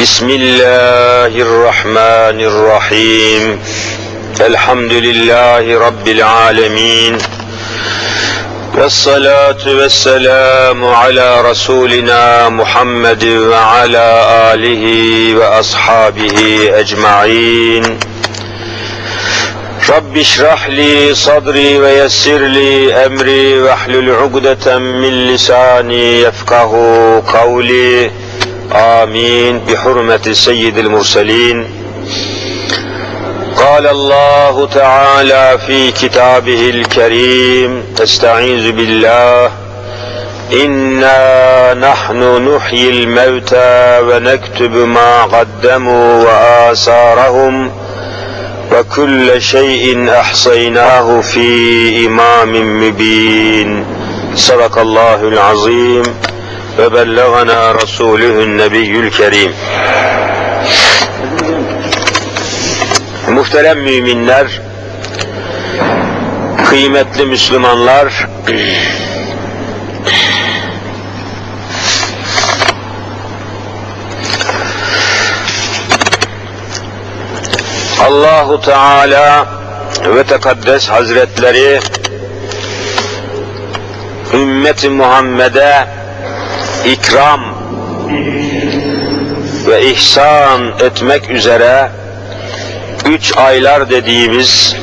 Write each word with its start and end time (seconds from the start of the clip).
بسم 0.00 0.30
الله 0.30 1.42
الرحمن 1.42 2.40
الرحيم. 2.40 3.60
الحمد 4.40 4.92
لله 4.92 5.86
رب 5.86 6.08
العالمين. 6.08 7.18
والصلاة 8.74 9.62
والسلام 9.66 10.84
على 10.84 11.50
رسولنا 11.50 12.48
محمد 12.48 13.24
وعلى 13.24 14.08
آله 14.52 14.84
وأصحابه 15.38 16.38
أجمعين. 16.74 17.98
رب 19.88 20.16
اشرح 20.16 20.68
لي 20.68 21.14
صدري 21.14 21.78
ويسر 21.78 22.38
لي 22.38 22.94
أمري 23.06 23.62
واحلل 23.62 24.10
عقدة 24.10 24.78
من 24.78 25.34
لساني 25.34 26.22
يفقه 26.22 26.72
قولي. 27.32 28.10
آمين 28.76 29.58
بحرمة 29.58 30.32
سيد 30.32 30.78
المرسلين. 30.78 31.66
قال 33.56 33.86
الله 33.86 34.66
تعالى 34.66 35.58
في 35.66 35.92
كتابه 35.92 36.70
الكريم 36.70 37.82
استعيذ 38.02 38.72
بالله. 38.72 39.50
إنا 40.52 41.74
نحن 41.74 42.48
نحيي 42.48 42.90
الموتى 42.90 44.00
ونكتب 44.00 44.72
ما 44.72 45.22
قدموا 45.24 46.24
وآثارهم 46.24 47.70
وكل 48.72 49.42
شيء 49.42 50.10
أحصيناه 50.20 51.20
في 51.20 52.06
إمام 52.06 52.82
مبين. 52.82 53.84
صدق 54.34 54.78
الله 54.78 55.28
العظيم. 55.28 56.02
وبلغنا 56.79 57.71
رسوله 57.71 58.43
النبي 58.43 58.99
الكريم 58.99 59.53
Muhterem 63.31 63.79
müminler, 63.79 64.61
kıymetli 66.69 67.25
Müslümanlar, 67.25 68.27
Allahu 78.05 78.61
Teala 78.61 79.47
ve 80.15 80.23
Tekaddes 80.23 80.89
Hazretleri 80.89 81.79
ümmeti 84.33 84.89
Muhammed'e 84.89 85.94
ikram 86.84 87.40
ve 89.66 89.90
ihsan 89.90 90.60
etmek 90.80 91.30
üzere 91.30 91.90
üç 93.08 93.36
aylar 93.36 93.90
dediğimiz 93.90 94.76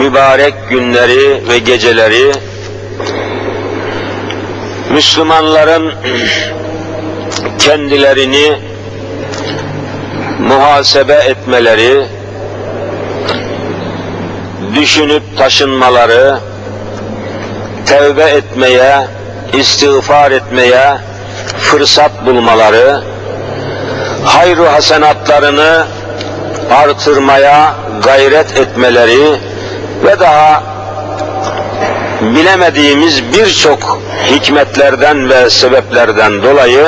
mübarek 0.00 0.54
günleri 0.70 1.48
ve 1.48 1.58
geceleri 1.58 2.32
Müslümanların 4.90 5.92
kendilerini 7.58 8.58
muhasebe 10.38 11.12
etmeleri, 11.14 12.06
düşünüp 14.74 15.22
taşınmaları, 15.38 16.38
tevbe 17.86 18.22
etmeye, 18.22 19.06
istiğfar 19.56 20.30
etmeye 20.30 20.96
fırsat 21.58 22.26
bulmaları, 22.26 23.00
hayru 24.24 24.72
hasenatlarını 24.72 25.86
artırmaya 26.70 27.74
gayret 28.04 28.58
etmeleri 28.58 29.40
ve 30.04 30.20
daha 30.20 30.62
bilemediğimiz 32.20 33.32
birçok 33.32 34.00
hikmetlerden 34.30 35.30
ve 35.30 35.50
sebeplerden 35.50 36.42
dolayı 36.42 36.86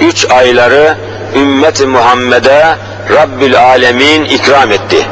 üç 0.00 0.30
ayları 0.30 0.96
ümmeti 1.36 1.86
Muhammed'e 1.86 2.76
Rabbül 3.14 3.58
Alemin 3.58 4.24
ikram 4.24 4.72
etti. 4.72 5.06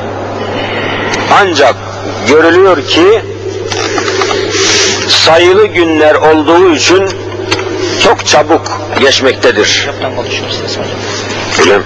Ancak 1.40 1.74
görülüyor 2.28 2.86
ki 2.86 3.22
sayılı 5.08 5.66
günler 5.66 6.14
olduğu 6.14 6.74
için 6.74 7.08
çok 8.02 8.26
çabuk 8.26 8.80
geçmektedir. 9.00 9.88
Öyle 11.60 11.78
mi? 11.78 11.84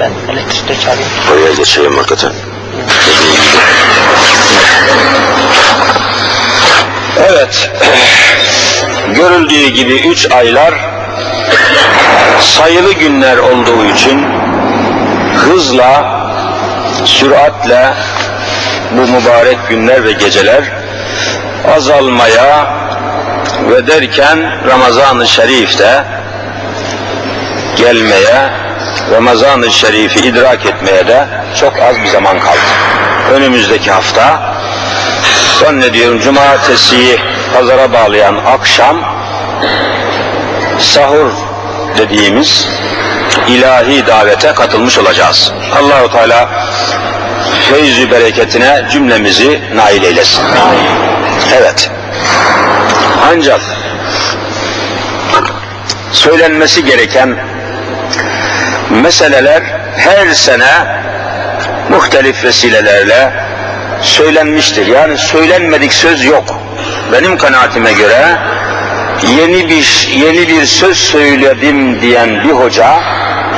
Ben 0.00 0.12
elektrikte 0.32 0.74
çağırayım. 0.84 1.08
Oraya 1.32 1.52
geçeyim 1.52 1.96
hakikaten. 1.96 2.32
Evet, 7.16 7.70
görüldüğü 9.14 9.68
gibi 9.68 9.94
üç 9.94 10.32
aylar 10.32 10.74
sayılı 12.40 12.92
günler 12.92 13.36
olduğu 13.36 13.84
için 13.84 14.26
hızla, 15.36 16.20
süratle 17.04 17.94
bu 18.90 19.00
mübarek 19.00 19.58
günler 19.68 20.04
ve 20.04 20.12
geceler 20.12 20.79
azalmaya 21.76 22.74
ve 23.70 23.86
derken 23.86 24.38
Ramazan-ı 24.68 25.28
Şerif'te 25.28 26.04
gelmeye, 27.76 28.50
Ramazan-ı 29.12 29.70
Şerif'i 29.70 30.20
idrak 30.20 30.66
etmeye 30.66 31.06
de 31.06 31.26
çok 31.60 31.78
az 31.78 31.96
bir 32.02 32.08
zaman 32.08 32.40
kaldı. 32.40 32.58
Önümüzdeki 33.34 33.90
hafta 33.90 34.54
zannediyorum 35.60 36.20
cumartesiyi 36.20 37.20
pazara 37.54 37.92
bağlayan 37.92 38.36
akşam 38.46 38.96
sahur 40.78 41.30
dediğimiz 41.98 42.68
ilahi 43.48 44.06
davete 44.06 44.52
katılmış 44.54 44.98
olacağız. 44.98 45.52
Allahu 45.80 46.12
Teala 46.12 46.48
feyzü 47.70 48.10
bereketine 48.10 48.86
cümlemizi 48.92 49.60
nail 49.74 50.02
eylesin. 50.02 50.42
Evet. 51.58 51.90
Ancak 53.32 53.60
söylenmesi 56.12 56.84
gereken 56.84 57.36
meseleler 58.90 59.62
her 59.96 60.34
sene 60.34 61.00
muhtelif 61.90 62.44
vesilelerle 62.44 63.32
söylenmiştir. 64.02 64.86
Yani 64.86 65.18
söylenmedik 65.18 65.92
söz 65.92 66.24
yok. 66.24 66.60
Benim 67.12 67.36
kanaatime 67.36 67.92
göre 67.92 68.36
yeni 69.38 69.68
bir 69.68 70.08
yeni 70.14 70.48
bir 70.48 70.66
söz 70.66 70.96
söyledim 70.96 72.02
diyen 72.02 72.44
bir 72.44 72.50
hoca 72.50 73.00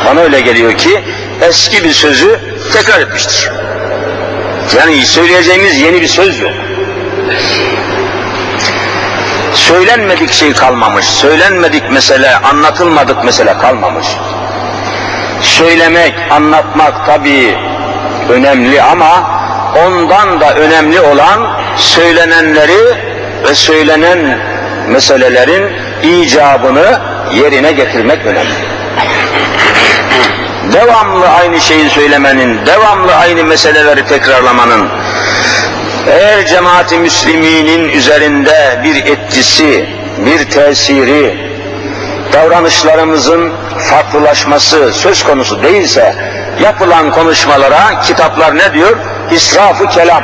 bana 0.07 0.21
öyle 0.21 0.41
geliyor 0.41 0.79
ki 0.79 1.01
eski 1.41 1.85
bir 1.85 1.93
sözü 1.93 2.41
tekrar 2.73 3.01
etmiştir. 3.01 3.51
Yani 4.77 5.07
söyleyeceğimiz 5.07 5.81
yeni 5.81 6.01
bir 6.01 6.09
söz 6.09 6.41
yok. 6.41 6.53
Söylenmedik 9.55 10.33
şey 10.33 10.53
kalmamış, 10.53 11.07
söylenmedik 11.07 11.91
mesele, 11.91 12.37
anlatılmadık 12.37 13.25
mesele 13.25 13.59
kalmamış. 13.59 14.07
Söylemek, 15.43 16.15
anlatmak 16.31 17.07
tabii 17.07 17.59
önemli 18.29 18.83
ama 18.83 19.31
ondan 19.87 20.41
da 20.41 20.55
önemli 20.55 21.01
olan 21.01 21.61
söylenenleri 21.77 22.97
ve 23.49 23.55
söylenen 23.55 24.39
meselelerin 24.89 25.73
icabını 26.03 27.01
yerine 27.35 27.73
getirmek 27.73 28.27
önemli. 28.27 28.55
Devamlı 30.73 31.29
aynı 31.29 31.61
şeyi 31.61 31.91
söylemenin, 31.91 32.67
devamlı 32.67 33.15
aynı 33.15 33.45
meseleleri 33.45 34.07
tekrarlamanın, 34.07 34.89
eğer 36.11 36.47
cemaati 36.47 36.99
müsliminin 36.99 37.89
üzerinde 37.89 38.81
bir 38.85 38.97
etkisi, 38.97 39.89
bir 40.19 40.51
tesiri, 40.51 41.53
davranışlarımızın 42.33 43.53
farklılaşması 43.91 44.93
söz 44.93 45.25
konusu 45.25 45.63
değilse, 45.63 46.15
yapılan 46.63 47.11
konuşmalara 47.11 48.01
kitaplar 48.01 48.59
ne 48.59 48.73
diyor? 48.73 48.97
İsrafı 49.31 49.89
kelam. 49.89 50.23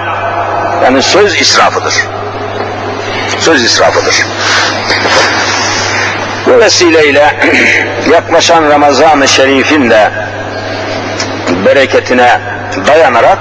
Yani 0.85 1.03
söz 1.03 1.41
israfıdır. 1.41 1.95
Söz 3.39 3.65
israfıdır. 3.65 4.25
Bu 6.47 6.59
vesileyle 6.59 7.37
yaklaşan 8.13 8.71
Ramazan-ı 8.71 9.29
Şerif'in 9.29 9.91
de 9.91 10.11
bereketine 11.67 12.41
dayanarak 12.87 13.39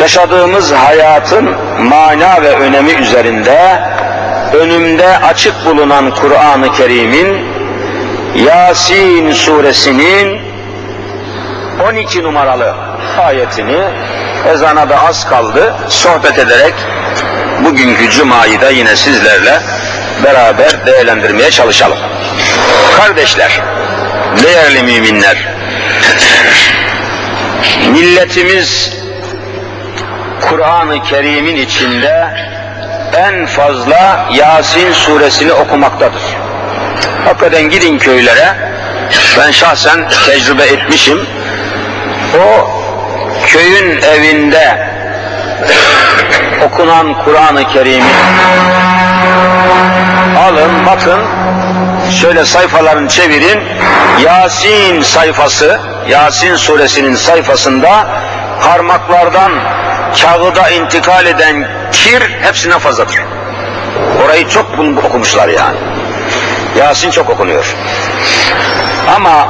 yaşadığımız 0.00 0.72
hayatın 0.72 1.50
mana 1.78 2.42
ve 2.42 2.56
önemi 2.56 2.92
üzerinde 2.92 3.82
önümde 4.52 5.18
açık 5.18 5.64
bulunan 5.64 6.14
Kur'an-ı 6.14 6.72
Kerim'in 6.72 7.46
Yasin 8.46 9.32
suresinin 9.32 10.40
12 11.88 12.22
numaralı 12.22 12.74
ayetini 13.18 13.78
ezana 14.52 14.88
da 14.88 15.02
az 15.02 15.28
kaldı 15.28 15.74
sohbet 15.88 16.38
ederek 16.38 16.74
bugünkü 17.64 18.10
cumayı 18.10 18.60
da 18.60 18.70
yine 18.70 18.96
sizlerle 18.96 19.60
beraber 20.24 20.86
değerlendirmeye 20.86 21.50
çalışalım. 21.50 21.98
Kardeşler, 22.96 23.60
değerli 24.42 24.82
müminler, 24.82 25.36
milletimiz 27.92 28.99
Kur'an-ı 30.40 31.02
Kerim'in 31.02 31.56
içinde 31.56 32.34
en 33.16 33.46
fazla 33.46 34.26
Yasin 34.32 34.92
suresini 34.92 35.52
okumaktadır. 35.52 36.22
Hakikaten 37.24 37.62
gidin 37.62 37.98
köylere, 37.98 38.56
ben 39.38 39.50
şahsen 39.50 40.08
tecrübe 40.26 40.62
etmişim. 40.62 41.26
O 42.36 42.70
köyün 43.46 44.02
evinde 44.02 44.88
okunan 46.64 47.24
Kur'an-ı 47.24 47.68
Kerim'i 47.68 48.10
alın 50.38 50.86
bakın 50.86 51.20
şöyle 52.20 52.44
sayfalarını 52.44 53.08
çevirin 53.08 53.60
Yasin 54.24 55.02
sayfası 55.02 55.80
Yasin 56.08 56.54
suresinin 56.56 57.14
sayfasında 57.14 58.06
parmaklardan 58.64 59.52
kağıda 60.22 60.70
intikal 60.70 61.26
eden 61.26 61.68
kir 61.92 62.22
hepsinden 62.42 62.78
fazladır. 62.78 63.20
Orayı 64.24 64.48
çok 64.48 64.66
okumuşlar 65.04 65.48
yani. 65.48 65.76
Yasin 66.78 67.10
çok 67.10 67.30
okunuyor. 67.30 67.76
Ama 69.16 69.48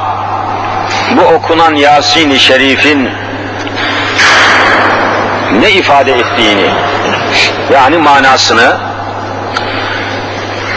bu 1.16 1.22
okunan 1.22 1.74
Yasin-i 1.74 2.38
Şerif'in 2.38 3.10
ne 5.60 5.70
ifade 5.70 6.12
ettiğini 6.12 6.70
yani 7.72 7.96
manasını 7.96 8.76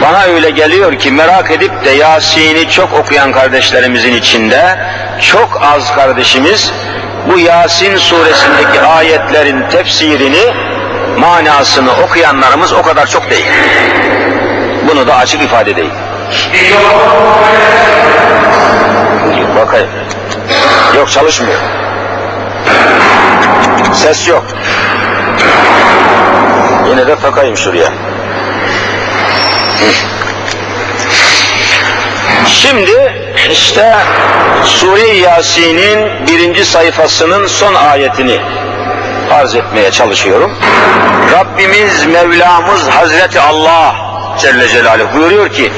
bana 0.02 0.22
öyle 0.22 0.50
geliyor 0.50 0.98
ki 0.98 1.10
merak 1.10 1.50
edip 1.50 1.84
de 1.84 1.90
Yasin'i 1.90 2.70
çok 2.70 2.92
okuyan 2.92 3.32
kardeşlerimizin 3.32 4.14
içinde 4.14 4.78
çok 5.20 5.62
az 5.62 5.94
kardeşimiz 5.94 6.72
bu 7.28 7.38
Yasin 7.38 7.96
suresindeki 7.96 8.80
ayetlerin 8.80 9.68
tefsirini 9.70 10.54
manasını 11.18 11.90
okuyanlarımız 12.04 12.72
o 12.72 12.82
kadar 12.82 13.06
çok 13.06 13.30
değil. 13.30 13.46
Bunu 14.88 15.06
da 15.06 15.16
açık 15.16 15.42
ifade 15.42 15.76
değil. 15.76 15.92
Bakayım. 19.56 19.88
Yok 20.96 21.10
çalışmıyor. 21.10 21.60
Ses 23.92 24.28
yok. 24.28 24.44
Yine 26.88 27.06
de 27.06 27.16
takayım 27.16 27.56
şuraya. 27.56 27.92
Şimdi 32.46 33.23
işte 33.50 33.94
Sure-i 34.64 35.18
Yasin'in 35.18 36.26
birinci 36.26 36.64
sayfasının 36.64 37.46
son 37.46 37.74
ayetini 37.74 38.40
arz 39.32 39.54
etmeye 39.54 39.90
çalışıyorum. 39.90 40.58
Rabbimiz 41.32 42.06
Mevlamız 42.06 42.88
Hazreti 42.88 43.40
Allah 43.40 43.94
Celle 44.38 44.68
Celaluhu 44.68 45.14
buyuruyor 45.14 45.48
ki 45.48 45.72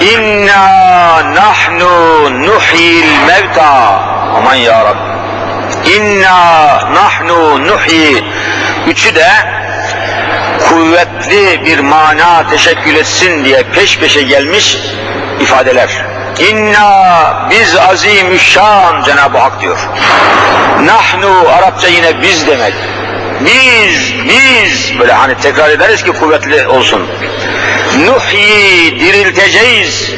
İnna 0.00 1.34
nahnu 1.34 2.44
nuhyil 2.46 3.04
mevta 3.26 3.64
aman 4.36 4.54
ya 4.54 4.84
Rabbi 4.84 5.14
İnna 5.96 6.80
nahnu 6.94 7.66
nuhyi 7.66 8.24
üçü 8.86 9.14
de 9.14 9.28
kuvvetli 10.68 11.64
bir 11.64 11.78
mana 11.78 12.50
teşekkül 12.50 12.96
etsin 12.96 13.44
diye 13.44 13.62
peş 13.62 13.98
peşe 13.98 14.22
gelmiş 14.22 14.78
ifadeler. 15.40 16.13
İnna 16.38 17.48
biz 17.50 17.76
azimüşşan 17.76 19.02
Cenab-ı 19.04 19.38
Hak 19.38 19.60
diyor. 19.60 19.78
Nahnu 20.84 21.48
Arapça 21.48 21.88
yine 21.88 22.22
biz 22.22 22.46
demek. 22.46 22.74
Biz, 23.40 24.14
biz 24.28 24.98
böyle 24.98 25.12
hani 25.12 25.34
tekrar 25.38 25.70
ederiz 25.70 26.04
ki 26.04 26.12
kuvvetli 26.12 26.66
olsun. 26.66 27.06
Nuhyi 28.06 29.00
dirilteceğiz. 29.00 30.10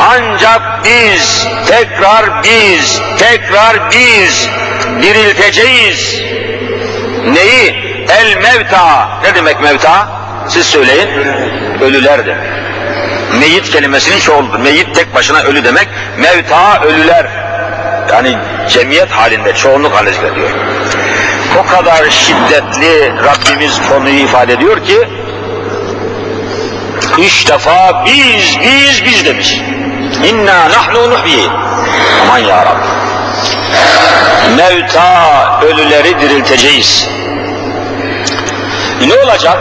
Ancak 0.00 0.84
biz, 0.84 1.46
tekrar 1.68 2.44
biz, 2.44 3.00
tekrar 3.18 3.90
biz 3.90 4.48
dirilteceğiz. 5.02 6.20
Neyi? 7.32 7.86
El 8.08 8.36
mevta. 8.36 9.08
Ne 9.22 9.34
demek 9.34 9.60
mevta? 9.60 10.08
Siz 10.48 10.66
söyleyin. 10.66 11.08
Ölüler 11.80 12.26
demek. 12.26 12.66
Meyit 13.40 13.70
kelimesinin 13.70 14.20
çoğuludur. 14.20 14.58
Meyit 14.58 14.94
tek 14.94 15.14
başına 15.14 15.42
ölü 15.42 15.64
demek. 15.64 15.88
Mevta 16.18 16.82
ölüler. 16.82 17.26
Yani 18.12 18.36
cemiyet 18.68 19.10
halinde, 19.10 19.54
çoğunluk 19.54 19.96
halinde 19.96 20.34
diyor. 20.34 20.50
O 21.60 21.66
kadar 21.66 22.10
şiddetli 22.10 23.12
Rabbimiz 23.24 23.80
konuyu 23.88 24.18
ifade 24.18 24.52
ediyor 24.52 24.84
ki 24.84 25.08
üç 27.18 27.48
defa 27.48 28.04
biz, 28.06 28.58
biz, 28.60 29.04
biz 29.04 29.24
demiş. 29.24 29.60
İnna 30.24 30.68
nahnu 30.70 31.10
nuhyi. 31.10 31.48
Aman 32.22 32.38
ya 32.38 32.66
Rabbi. 32.66 32.86
Mevta 34.56 35.60
ölüleri 35.62 36.20
dirilteceğiz. 36.20 37.08
Ne 39.06 39.14
olacak? 39.14 39.58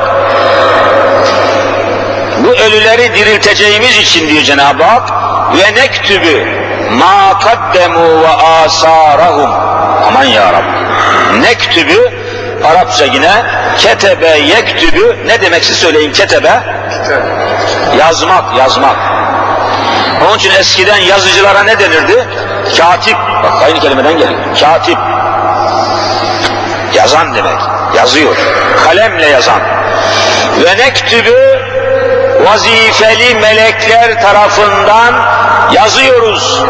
Bu 2.46 2.52
ölüleri 2.52 3.14
dirilteceğimiz 3.16 3.98
için 3.98 4.30
diyor 4.30 4.44
Cenab-ı 4.44 4.84
Hak 4.84 5.10
ve 5.58 5.82
nektübü 5.82 6.48
ma 6.92 7.40
kaddemu 7.40 8.22
ve 8.22 8.28
asarahum. 8.28 9.52
Aman 10.08 10.24
ya 10.24 10.54
Rabbi. 10.54 11.42
Nektübü 11.42 12.26
Arapça 12.66 13.06
yine 13.06 13.32
ketebe 13.78 14.28
yektübü 14.28 15.18
ne 15.26 15.42
demek 15.42 15.66
siz 15.66 15.78
söyleyin 15.78 16.12
ketebe? 16.12 16.52
Yazmak, 18.00 18.58
yazmak. 18.58 18.96
Onun 20.28 20.38
için 20.38 20.52
eskiden 20.52 20.98
yazıcılara 20.98 21.64
ne 21.64 21.80
denirdi? 21.80 22.28
Katip. 22.78 23.18
Bak 23.44 23.54
aynı 23.66 23.80
kelimeden 23.80 24.18
geliyor. 24.18 24.40
Katip. 24.60 24.98
Yazan 26.94 27.36
demek. 27.36 27.60
Yazıyor. 27.96 28.36
Kalemle 28.84 29.26
yazan. 29.30 29.60
Ve 30.66 30.78
nektübü 30.78 31.45
vazifeli 32.46 33.36
melekler 33.36 34.22
tarafından 34.22 35.14
yazıyoruz. 35.72 36.64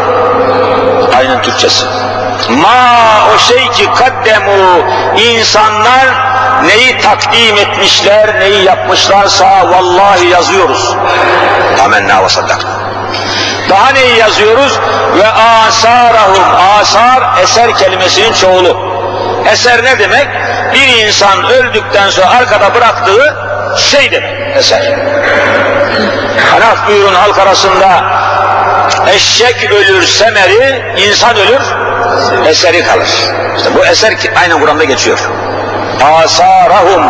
Aynen 1.18 1.42
Türkçesi. 1.42 1.86
Ma 2.50 2.98
o 3.34 3.38
şey 3.38 3.70
ki 3.70 3.88
kaddemu 3.94 4.84
insanlar 5.16 6.06
neyi 6.64 6.98
takdim 6.98 7.56
etmişler, 7.56 8.40
neyi 8.40 8.64
yapmışlarsa 8.64 9.70
vallahi 9.70 10.26
yazıyoruz. 10.26 10.96
Amenna 11.84 12.24
ve 12.24 12.28
saddak. 12.28 12.66
Daha 13.70 13.90
neyi 13.90 14.16
yazıyoruz? 14.16 14.80
Ve 15.18 15.28
asarahum. 15.28 16.44
Asar 16.80 17.42
eser 17.42 17.78
kelimesinin 17.78 18.32
çoğulu. 18.32 18.96
Eser 19.52 19.84
ne 19.84 19.98
demek? 19.98 20.28
Bir 20.74 21.06
insan 21.06 21.44
öldükten 21.44 22.10
sonra 22.10 22.30
arkada 22.30 22.74
bıraktığı 22.74 23.36
şey 23.76 24.10
demek 24.10 24.56
eser. 24.56 24.82
Hanaf 26.50 26.88
buyurun 26.88 27.14
halk 27.14 27.38
arasında 27.38 28.04
eşek 29.06 29.72
ölür 29.72 30.02
semeri, 30.02 30.84
insan 30.96 31.36
ölür 31.36 31.62
eseri 32.46 32.84
kalır. 32.84 33.08
İşte 33.56 33.74
bu 33.74 33.86
eser 33.86 34.14
aynen 34.40 34.60
Kur'an'da 34.60 34.84
geçiyor. 34.84 35.18
Asarahum 36.24 37.02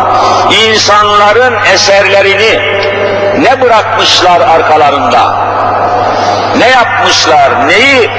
insanların 0.51 1.55
eserlerini 1.73 2.59
ne 3.41 3.61
bırakmışlar 3.61 4.41
arkalarında? 4.41 5.47
Ne 6.57 6.67
yapmışlar? 6.67 7.67
Neyi 7.67 8.11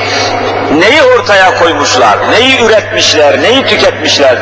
neyi 0.80 1.02
ortaya 1.02 1.58
koymuşlar? 1.58 2.30
Neyi 2.30 2.61
üretmişler? 2.61 3.42
Neyi 3.42 3.66
tüketmişler? 3.66 4.37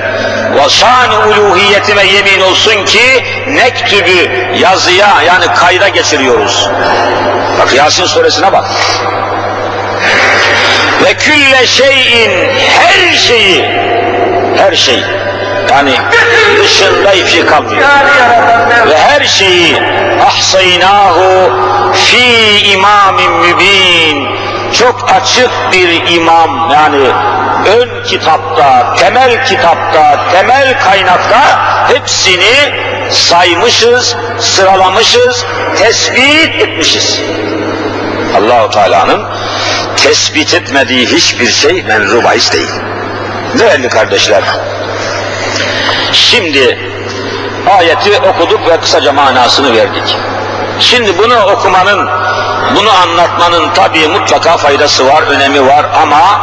Ve 0.54 0.68
şan 0.68 1.28
uluhiyetime 1.28 2.04
yemin 2.04 2.40
olsun 2.40 2.84
ki 2.84 3.24
nektübü 3.48 4.30
yazıya 4.58 5.22
yani 5.26 5.46
kayda 5.54 5.88
geçiriyoruz. 5.88 6.68
Bak 7.60 7.74
Yasin 7.74 8.04
suresine 8.04 8.52
bak. 8.52 8.64
Ve 11.04 11.14
külle 11.14 11.66
şeyin 11.66 12.30
her 12.80 13.16
şeyi 13.16 13.64
her 14.56 14.76
şey 14.76 15.02
yani 15.70 15.92
dışında 16.62 17.26
şey 17.26 17.46
kalmıyor. 17.46 17.82
Ve 18.88 18.98
her 18.98 19.24
şeyi 19.24 19.76
ahsaynahu 20.26 21.52
fi 21.94 22.26
imam 22.72 23.18
imamin 23.18 23.32
mübin. 23.32 24.28
Çok 24.78 25.10
açık 25.10 25.50
bir 25.72 26.16
imam 26.16 26.70
yani 26.70 27.06
ön 27.66 28.04
kitapta, 28.04 28.94
temel 28.98 29.46
kitapta, 29.46 30.30
temel 30.32 30.80
kaynakta 30.80 31.40
hepsini 31.88 32.74
saymışız, 33.10 34.16
sıralamışız, 34.40 35.44
tespit 35.78 36.62
etmişiz. 36.62 37.20
Allahu 38.36 38.70
Teala'nın 38.70 39.24
tespit 39.96 40.54
etmediği 40.54 41.06
hiçbir 41.06 41.50
şey 41.50 41.82
menzu 41.82 42.24
bahis 42.24 42.52
değil. 42.52 42.70
Değerli 43.58 43.88
kardeşler, 43.88 44.42
şimdi 46.12 46.78
ayeti 47.78 48.20
okuduk 48.20 48.70
ve 48.70 48.80
kısaca 48.80 49.12
manasını 49.12 49.76
verdik. 49.76 50.16
Şimdi 50.80 51.18
bunu 51.18 51.44
okumanın, 51.44 52.08
bunu 52.74 52.90
anlatmanın 52.90 53.70
tabii 53.74 54.08
mutlaka 54.08 54.56
faydası 54.56 55.08
var, 55.08 55.22
önemi 55.22 55.66
var 55.66 55.86
ama 56.02 56.40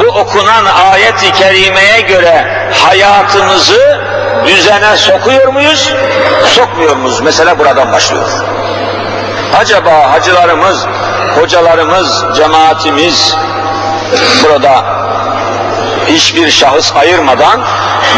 bu 0.00 0.20
okunan 0.20 0.64
ayet-i 0.92 1.32
kerimeye 1.32 2.00
göre 2.00 2.68
hayatımızı 2.86 4.00
düzene 4.46 4.96
sokuyor 4.96 5.48
muyuz, 5.52 5.92
sokmuyor 6.46 6.96
muyuz? 6.96 7.20
Mesela 7.20 7.58
buradan 7.58 7.92
başlıyor. 7.92 8.28
Acaba 9.60 10.12
hacılarımız, 10.12 10.86
hocalarımız, 11.40 12.24
cemaatimiz 12.36 13.36
burada 14.44 14.84
hiçbir 16.08 16.50
şahıs 16.50 16.92
ayırmadan 16.96 17.60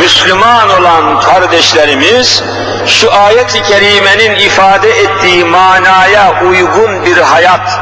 Müslüman 0.00 0.80
olan 0.80 1.20
kardeşlerimiz 1.20 2.42
şu 2.86 3.12
ayet-i 3.14 3.62
kerimenin 3.62 4.34
ifade 4.34 4.90
ettiği 4.90 5.44
manaya 5.44 6.42
uygun 6.42 7.04
bir 7.04 7.16
hayat 7.16 7.80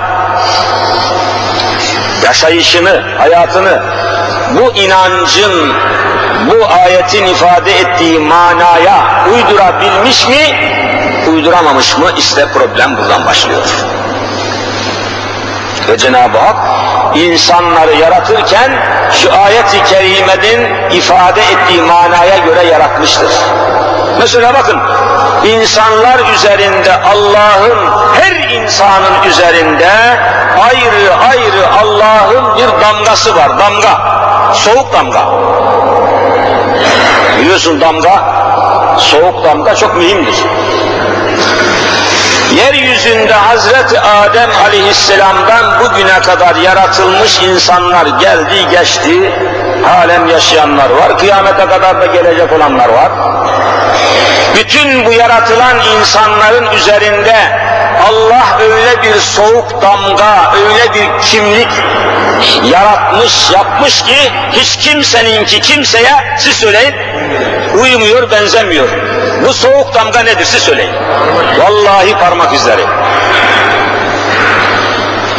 yaşayışını, 2.25 3.03
hayatını 3.19 3.83
bu 4.55 4.73
inancın, 4.73 5.75
bu 6.47 6.67
ayetin 6.83 7.25
ifade 7.27 7.79
ettiği 7.79 8.19
manaya 8.19 9.25
uydurabilmiş 9.35 10.29
mi, 10.29 10.57
uyduramamış 11.31 11.99
mı? 11.99 12.11
İşte 12.19 12.47
problem 12.53 12.97
buradan 12.97 13.27
başlıyor. 13.27 13.67
Ve 15.89 15.99
Cenab-ı 15.99 16.39
Hak 16.39 16.57
insanları 17.15 17.95
yaratırken 17.95 18.73
şu 19.13 19.33
ayet-i 19.33 19.85
kerimenin 19.85 20.91
ifade 20.91 21.41
ettiği 21.41 21.83
manaya 21.83 22.39
göre 22.39 22.65
yaratmıştır. 22.65 23.31
Mesela 24.19 24.55
bakın, 24.55 24.79
insanlar 25.45 26.35
üzerinde 26.35 26.93
Allah'ın, 27.03 27.79
her 28.21 28.51
insanın 28.51 29.23
üzerinde 29.29 29.91
ayrı 30.61 31.15
ayrı 31.31 31.69
Allah'ın 31.83 32.57
bir 32.57 32.85
damgası 32.85 33.37
var, 33.37 33.59
damga, 33.59 34.01
soğuk 34.55 34.93
damga. 34.93 35.23
Biliyorsun 37.41 37.81
damga, 37.81 38.25
soğuk 38.99 39.45
damga 39.45 39.75
çok 39.75 39.97
mühimdir. 39.97 40.45
Yeryüzünde 42.99 43.33
Hazreti 43.33 44.01
Adem 44.01 44.51
aleyhisselamdan 44.67 45.81
bugüne 45.81 46.21
kadar 46.21 46.57
yaratılmış 46.57 47.39
insanlar 47.43 48.07
geldi 48.07 48.69
geçti, 48.71 49.33
halen 49.85 50.27
yaşayanlar 50.27 50.91
var, 50.91 51.19
kıyamete 51.19 51.67
kadar 51.67 52.01
da 52.01 52.07
gelecek 52.07 52.53
olanlar 52.53 52.89
var. 52.89 53.13
Bütün 54.57 55.07
bu 55.07 55.13
yaratılan 55.13 55.77
insanların 55.99 56.73
üzerinde 56.73 57.37
Allah 58.09 58.59
öyle 58.61 59.03
bir 59.03 59.21
soğuk 59.21 59.83
damga, 59.83 60.53
öyle 60.57 60.95
bir 60.95 61.23
kimlik 61.23 61.69
yaratmış, 62.65 63.51
yapmış 63.51 64.03
ki 64.03 64.33
hiç 64.53 64.77
kimseninki 64.77 65.61
kimseye 65.61 66.15
siz 66.39 66.57
söyleyin 66.57 66.95
uymuyor, 67.81 68.31
benzemiyor. 68.31 68.89
Bu 69.47 69.53
soğuk 69.55 69.95
damga 69.95 70.21
nedir 70.21 70.45
siz 70.45 70.63
söyleyin. 70.63 70.93
Vallahi 71.59 72.15
parmak 72.19 72.55
izleri. 72.55 72.83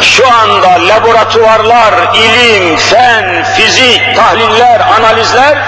Şu 0.02 0.32
anda 0.32 0.88
laboratuvarlar, 0.88 1.94
ilim, 2.14 2.76
fen, 2.76 3.44
fizik, 3.44 4.16
tahliller, 4.16 4.80
analizler 4.98 5.58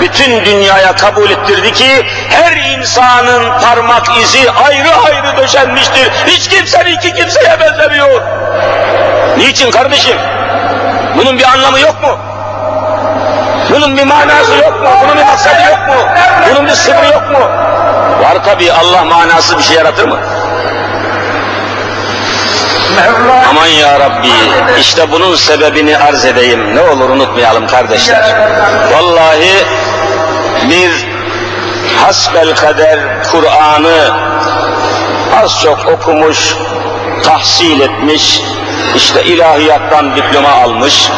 bütün 0.00 0.44
dünyaya 0.44 0.96
kabul 0.96 1.30
ettirdi 1.30 1.72
ki 1.72 2.06
her 2.30 2.52
insanın 2.56 3.60
parmak 3.60 4.18
izi 4.18 4.50
ayrı 4.50 4.96
ayrı 4.96 5.36
döşenmiştir. 5.36 6.10
Hiç 6.26 6.48
kimsenin 6.48 6.92
iki 6.96 7.14
kimseye 7.14 7.60
benzemiyor. 7.60 8.22
Niçin 9.36 9.70
kardeşim? 9.70 10.16
Bunun 11.16 11.38
bir 11.38 11.44
anlamı 11.44 11.80
yok 11.80 12.02
mu? 12.02 12.18
Bunun 13.70 13.96
bir 13.96 14.04
manası 14.04 14.54
yok 14.56 14.82
mu? 14.82 14.88
Bunun 15.02 15.16
bir 15.16 15.22
maksadı 15.22 15.62
yok 15.70 15.88
mu? 15.88 15.94
Bunun 16.50 16.66
bir 16.66 16.72
sırrı 16.72 17.04
yok 17.04 17.30
mu? 17.30 17.38
Var 18.22 18.44
tabi 18.44 18.72
Allah 18.72 19.04
manası 19.04 19.58
bir 19.58 19.62
şey 19.62 19.76
yaratır 19.76 20.08
mı? 20.08 20.18
Aman 23.50 23.66
ya 23.66 24.00
Rabbi, 24.00 24.28
işte 24.80 25.10
bunun 25.12 25.34
sebebini 25.34 25.98
arz 25.98 26.24
edeyim. 26.24 26.76
Ne 26.76 26.80
olur 26.80 27.10
unutmayalım 27.10 27.66
kardeşler. 27.66 28.34
Vallahi 28.92 29.64
bir 30.70 31.06
hasbel 32.02 32.56
kader 32.56 32.98
Kur'an'ı 33.30 34.10
az 35.42 35.62
çok 35.62 35.86
okumuş, 35.86 36.54
tahsil 37.24 37.80
etmiş, 37.80 38.40
işte 38.96 39.24
ilahiyattan 39.24 40.16
diploma 40.16 40.48
almış 40.48 41.10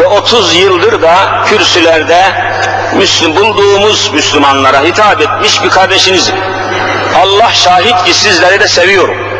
ve 0.00 0.06
30 0.06 0.54
yıldır 0.54 1.02
da 1.02 1.14
kürsülerde 1.46 2.24
Müslüm, 2.94 3.36
bulduğumuz 3.36 4.10
Müslümanlara 4.12 4.82
hitap 4.82 5.20
etmiş 5.20 5.64
bir 5.64 5.70
kardeşinizim. 5.70 6.34
Allah 7.22 7.52
şahit 7.52 8.04
ki 8.04 8.14
sizleri 8.14 8.60
de 8.60 8.68
seviyorum. 8.68 9.31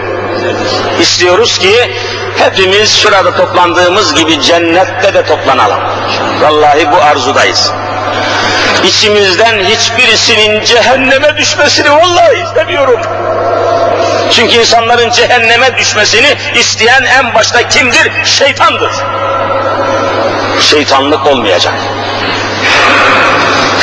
İstiyoruz 1.00 1.58
ki 1.58 1.90
hepimiz 2.38 2.98
şurada 2.98 3.36
toplandığımız 3.36 4.14
gibi 4.14 4.40
cennette 4.40 5.14
de 5.14 5.26
toplanalım. 5.26 5.80
Vallahi 6.40 6.92
bu 6.92 6.96
arzudayız. 6.96 7.72
İçimizden 8.84 9.64
hiçbirisinin 9.64 10.64
cehenneme 10.64 11.36
düşmesini 11.36 11.90
vallahi 11.90 12.42
istemiyorum. 12.44 13.00
Çünkü 14.30 14.58
insanların 14.58 15.10
cehenneme 15.10 15.78
düşmesini 15.78 16.36
isteyen 16.54 17.02
en 17.02 17.34
başta 17.34 17.68
kimdir? 17.68 18.12
Şeytandır. 18.24 18.92
Şeytanlık 20.60 21.26
olmayacak. 21.26 21.74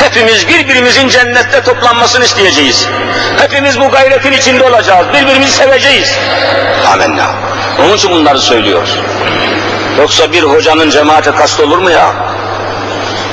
Hepimiz 0.02 0.48
birbirimizin 0.48 1.08
cennette 1.08 1.62
toplanmasını 1.62 2.24
isteyeceğiz. 2.24 2.88
Hepimiz 3.40 3.80
bu 3.80 3.90
gayretin 3.90 4.32
içinde 4.32 4.64
olacağız. 4.64 5.06
Birbirimizi 5.14 5.52
seveceğiz. 5.52 6.18
Amenna. 6.92 7.30
Onun 7.80 7.96
için 7.96 8.10
bunları 8.10 8.38
söylüyoruz. 8.38 8.98
Yoksa 9.98 10.32
bir 10.32 10.42
hocanın 10.42 10.90
cemaate 10.90 11.34
kast 11.34 11.60
olur 11.60 11.78
mu 11.78 11.90
ya? 11.90 12.12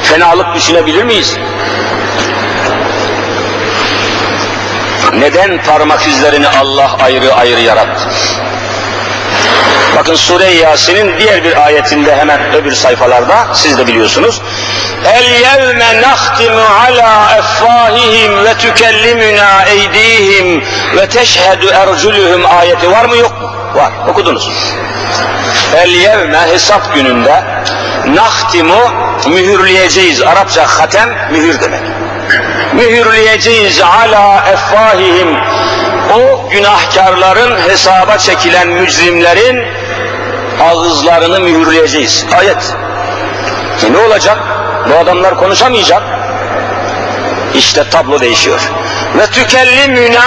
Fenalık 0.03 0.55
düşünebilir 0.55 1.03
miyiz? 1.03 1.37
Neden 5.13 5.63
parmak 5.63 6.07
izlerini 6.07 6.47
Allah 6.47 6.97
ayrı 7.03 7.33
ayrı 7.33 7.61
yarattı? 7.61 8.09
Bakın 9.97 10.15
Sure-i 10.15 10.57
Yasin'in 10.57 11.17
diğer 11.19 11.43
bir 11.43 11.65
ayetinde 11.65 12.15
hemen 12.15 12.53
öbür 12.53 12.71
sayfalarda 12.71 13.47
siz 13.53 13.77
de 13.77 13.87
biliyorsunuz. 13.87 14.41
El 15.05 15.23
yevme 15.23 16.01
nahtimu 16.01 16.61
ala 16.87 17.37
effahihim 17.37 18.45
ve 18.45 18.53
tükellimuna 18.53 19.65
eydihim 19.65 20.63
ve 20.95 21.09
teşhedü 21.09 21.67
erculuhum 21.67 22.45
ayeti 22.59 22.91
var 22.91 23.05
mı 23.05 23.17
yok 23.17 23.41
mu? 23.41 23.51
Var. 23.75 23.91
Okudunuz. 24.07 24.49
El 25.75 25.89
yevme 25.89 26.41
hesap 26.47 26.95
gününde 26.95 27.43
nahtimu 28.07 28.91
mühürleyeceğiz. 29.27 30.21
Arapça 30.21 30.65
hatem 30.67 31.09
mühür 31.31 31.61
demek. 31.61 31.81
Mühürleyeceğiz 32.73 33.81
ala 33.81 34.43
effahihim 34.53 35.37
o 36.13 36.49
günahkarların 36.49 37.69
hesaba 37.69 38.17
çekilen 38.17 38.67
mücrimlerin 38.67 39.65
ağızlarını 40.61 41.39
mühürleyeceğiz. 41.39 42.25
Ayet. 42.39 42.75
E 43.87 43.93
ne 43.93 43.97
olacak? 43.97 44.37
Bu 44.89 44.97
adamlar 44.97 45.37
konuşamayacak. 45.37 46.03
İşte 47.53 47.89
tablo 47.89 48.19
değişiyor. 48.19 48.59
Ve 49.17 49.27
tükellimüna 49.27 50.25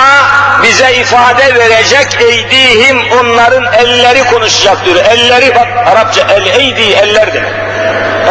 bize 0.62 0.92
ifade 0.92 1.54
verecek 1.54 2.18
eydihim 2.20 2.99
onların 3.20 3.72
elleri 3.72 4.25
konuşacaktır. 4.25 4.96
Elleri 4.96 5.54
bak 5.54 5.68
Arapça 5.87 6.26
el 6.34 6.46
eydi 6.46 6.82
eller 6.82 7.34
demek. 7.34 7.52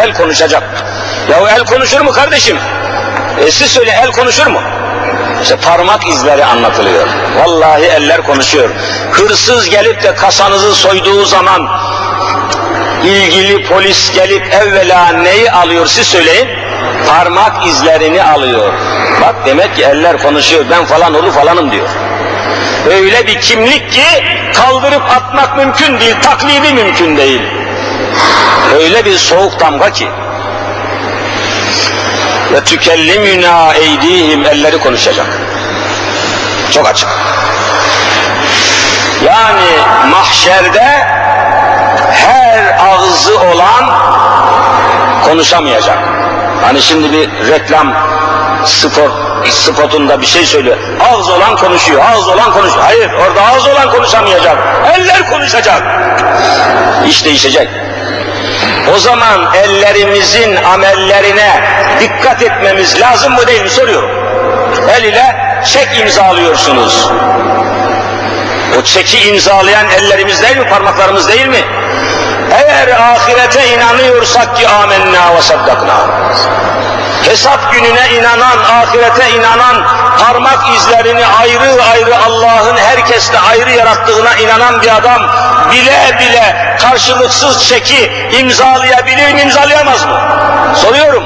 El 0.03 0.13
konuşacak. 0.13 0.63
Ya 1.31 1.55
el 1.55 1.65
konuşur 1.65 2.01
mu 2.01 2.11
kardeşim? 2.11 2.57
E 3.45 3.51
siz 3.51 3.71
söyle 3.71 3.99
el 4.03 4.11
konuşur 4.11 4.47
mu? 4.47 4.61
İşte 5.41 5.55
parmak 5.55 6.07
izleri 6.07 6.45
anlatılıyor. 6.45 7.07
Vallahi 7.37 7.83
eller 7.83 8.23
konuşuyor. 8.23 8.69
Hırsız 9.11 9.69
gelip 9.69 10.03
de 10.03 10.15
kasanızı 10.15 10.75
soyduğu 10.75 11.25
zaman 11.25 11.67
ilgili 13.03 13.63
polis 13.63 14.13
gelip 14.13 14.53
evvela 14.53 15.07
neyi 15.07 15.51
alıyor 15.51 15.85
siz 15.85 16.07
söyleyin? 16.07 16.49
Parmak 17.07 17.65
izlerini 17.65 18.23
alıyor. 18.23 18.73
Bak 19.21 19.35
demek 19.45 19.75
ki 19.75 19.83
eller 19.83 20.17
konuşuyor. 20.17 20.65
Ben 20.71 20.85
falan 20.85 21.13
olu 21.13 21.31
falanım 21.31 21.71
diyor. 21.71 21.87
Öyle 22.89 23.27
bir 23.27 23.41
kimlik 23.41 23.91
ki 23.91 24.23
kaldırıp 24.55 25.03
atmak 25.11 25.57
mümkün 25.57 25.99
değil, 25.99 26.15
taklidi 26.21 26.73
mümkün 26.73 27.17
değil. 27.17 27.41
Öyle 28.75 29.05
bir 29.05 29.17
soğuk 29.17 29.59
damga 29.59 29.91
ki. 29.91 30.07
Ve 32.51 32.63
tükellimüna 32.63 33.73
eydihim 33.73 34.45
elleri 34.45 34.79
konuşacak. 34.79 35.25
Çok 36.71 36.87
açık. 36.87 37.09
Yani 39.25 39.69
mahşerde 40.11 41.07
her 42.11 42.77
ağzı 42.89 43.39
olan 43.39 43.99
konuşamayacak. 45.25 45.97
Hani 46.63 46.81
şimdi 46.81 47.11
bir 47.11 47.49
reklam 47.51 47.93
spor 48.65 49.09
spotunda 49.49 50.21
bir 50.21 50.25
şey 50.25 50.45
söylüyor. 50.45 50.77
Ağız 51.11 51.29
olan 51.29 51.55
konuşuyor, 51.55 52.01
ağız 52.05 52.27
olan 52.27 52.53
konuşuyor. 52.53 52.83
Hayır, 52.83 53.11
orada 53.13 53.41
ağız 53.41 53.67
olan 53.67 53.91
konuşamayacak. 53.91 54.57
Eller 54.95 55.29
konuşacak. 55.29 55.83
İş 57.07 57.25
değişecek. 57.25 57.69
O 58.95 58.99
zaman 58.99 59.53
ellerimizin 59.53 60.55
amellerine 60.55 61.61
dikkat 61.99 62.41
etmemiz 62.41 63.01
lazım 63.01 63.33
mı 63.33 63.47
değil 63.47 63.61
mi 63.63 63.69
soruyorum. 63.69 64.09
El 64.89 65.03
ile 65.03 65.35
çek 65.65 65.99
imzalıyorsunuz. 65.99 67.09
O 68.79 68.83
çeki 68.83 69.29
imzalayan 69.29 69.89
ellerimiz 69.89 70.43
değil 70.43 70.57
mi, 70.57 70.69
parmaklarımız 70.69 71.29
değil 71.29 71.47
mi? 71.47 71.63
Eğer 72.51 72.87
ahirete 72.87 73.67
inanıyorsak 73.67 74.57
ki 74.57 74.67
amenna 74.67 75.35
ve 75.35 75.41
saddakna. 75.41 75.93
Hesap 77.23 77.73
gününe 77.73 78.09
inanan, 78.13 78.57
ahirete 78.57 79.29
inanan, 79.29 79.85
parmak 80.19 80.75
izlerini 80.75 81.25
ayrı 81.25 81.83
ayrı 81.91 82.17
Allah'ın 82.25 82.77
herkesle 82.77 83.39
ayrı 83.39 83.71
yarattığına 83.71 84.35
inanan 84.35 84.81
bir 84.81 84.95
adam 84.95 85.21
bile 85.71 86.17
bile 86.19 86.77
karşılıksız 86.81 87.67
çeki 87.67 88.11
imzalayabilir 88.39 89.33
mi, 89.33 89.41
imzalayamaz 89.41 90.05
mı? 90.05 90.19
Soruyorum. 90.75 91.23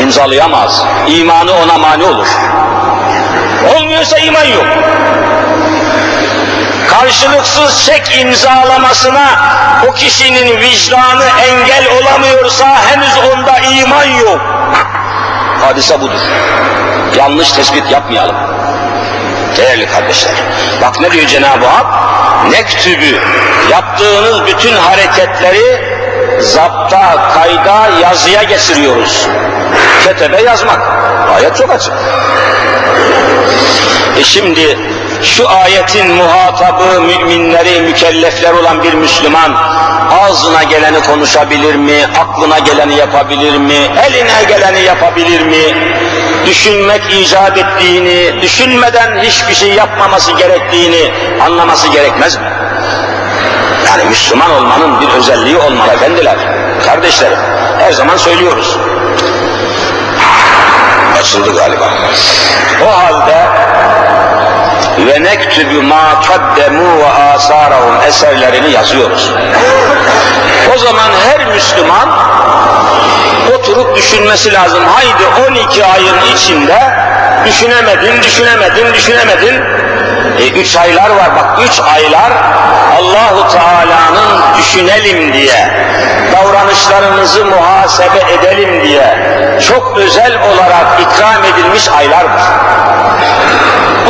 İmzalayamaz. 0.00 0.84
İmanı 1.08 1.52
ona 1.52 1.78
mani 1.78 2.04
olur. 2.04 2.28
Olmuyorsa 3.76 4.18
iman 4.18 4.44
yok 4.44 4.66
karşılıksız 7.04 7.84
çek 7.86 8.18
imzalamasına 8.20 9.26
o 9.88 9.92
kişinin 9.92 10.60
vicdanı 10.60 11.24
engel 11.24 11.86
olamıyorsa 11.98 12.66
henüz 12.66 13.32
onda 13.32 13.58
iman 13.58 14.04
yok. 14.04 14.40
Hadise 15.64 16.00
budur. 16.00 16.20
Yanlış 17.16 17.52
tespit 17.52 17.90
yapmayalım. 17.90 18.36
Değerli 19.56 19.86
kardeşler. 19.86 20.32
Bak 20.82 21.00
ne 21.00 21.12
diyor 21.12 21.26
Cenab-ı 21.26 21.66
Hak? 21.66 21.86
Nektübü 22.50 23.18
yaptığınız 23.70 24.46
bütün 24.46 24.76
hareketleri 24.76 25.84
zapta, 26.40 27.28
kayda, 27.34 27.88
yazıya 28.02 28.42
geçiriyoruz. 28.42 29.26
Ketebe 30.04 30.42
yazmak. 30.42 30.80
Ayet 31.36 31.56
çok 31.56 31.70
açık. 31.70 31.92
E 34.18 34.24
şimdi 34.24 34.78
şu 35.24 35.48
ayetin 35.48 36.10
muhatabı, 36.14 37.00
müminleri, 37.00 37.80
mükellefler 37.80 38.52
olan 38.52 38.82
bir 38.82 38.94
Müslüman 38.94 39.54
ağzına 40.22 40.62
geleni 40.62 41.00
konuşabilir 41.02 41.74
mi, 41.74 42.06
aklına 42.20 42.58
geleni 42.58 42.94
yapabilir 42.94 43.56
mi, 43.58 43.74
eline 44.06 44.44
geleni 44.48 44.80
yapabilir 44.82 45.40
mi, 45.40 45.74
düşünmek 46.46 47.02
icap 47.20 47.58
ettiğini, 47.58 48.42
düşünmeden 48.42 49.18
hiçbir 49.22 49.54
şey 49.54 49.68
yapmaması 49.72 50.32
gerektiğini 50.32 51.12
anlaması 51.44 51.88
gerekmez 51.88 52.36
mi? 52.36 52.46
Yani 53.86 54.04
Müslüman 54.04 54.50
olmanın 54.50 55.00
bir 55.00 55.08
özelliği 55.08 55.56
olmalı 55.56 55.92
efendiler, 55.92 56.36
kardeşlerim. 56.86 57.38
Her 57.78 57.92
zaman 57.92 58.16
söylüyoruz. 58.16 58.76
Açıldı 61.18 61.54
galiba. 61.54 61.88
O 62.84 62.98
halde 62.98 63.46
ve 64.98 65.22
nektübü 65.22 65.82
ma 65.82 66.20
kaddemu 66.28 66.98
ve 66.98 67.06
asarahum 67.06 68.00
eserlerini 68.08 68.70
yazıyoruz. 68.70 69.32
O 70.74 70.78
zaman 70.78 71.10
her 71.28 71.46
Müslüman 71.46 72.08
oturup 73.58 73.96
düşünmesi 73.96 74.52
lazım. 74.52 74.80
Haydi 74.94 75.50
12 75.50 75.84
ayın 75.84 76.16
içinde 76.34 76.94
düşünemedin, 77.46 78.22
düşünemedin, 78.22 78.94
düşünemedin. 78.94 79.62
E, 80.38 80.48
üç 80.48 80.76
aylar 80.76 81.10
var 81.10 81.36
bak, 81.36 81.58
üç 81.64 81.80
aylar 81.80 82.32
Allahu 82.98 83.48
Teala'nın 83.52 84.58
düşünelim 84.58 85.32
diye, 85.32 85.70
davranışlarımızı 86.32 87.44
muhasebe 87.44 88.18
edelim 88.32 88.84
diye 88.84 89.18
çok 89.68 89.98
özel 89.98 90.32
olarak 90.42 90.86
ikram 91.00 91.44
edilmiş 91.44 91.88
aylardır. 91.88 92.42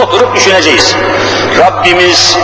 Oturup 0.02 0.36
düşüneceğiz. 0.36 0.96
Rabbimiz 1.58 2.38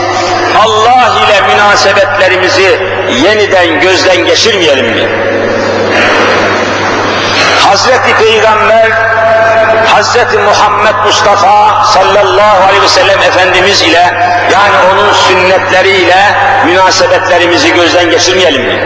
Allah 0.59 1.13
ile 1.27 1.55
münasebetlerimizi 1.55 2.81
yeniden 3.25 3.81
gözden 3.81 4.17
geçirmeyelim 4.17 4.87
mi? 4.87 5.09
Hazreti 7.69 8.15
Peygamber 8.15 8.91
Hazreti 9.95 10.39
Muhammed 10.39 10.95
Mustafa 11.07 11.85
sallallahu 11.85 12.65
aleyhi 12.69 12.83
ve 12.83 12.89
sellem 12.89 13.23
Efendimiz 13.23 13.83
ile 13.83 14.15
yani 14.53 14.75
onun 14.93 15.13
sünnetleriyle 15.13 16.37
münasebetlerimizi 16.67 17.75
gözden 17.75 18.11
geçirmeyelim 18.11 18.63
mi? 18.63 18.81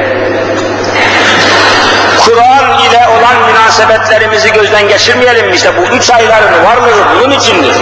Kur'an 2.24 2.78
ile 2.80 3.08
olan 3.08 3.50
münasebetlerimizi 3.50 4.52
gözden 4.52 4.88
geçirmeyelim 4.88 5.46
mi? 5.46 5.56
İşte 5.56 5.72
bu 5.76 5.96
üç 5.96 6.10
ayların 6.10 6.64
varlığı 6.64 7.04
bunun 7.14 7.30
içindir. 7.30 7.74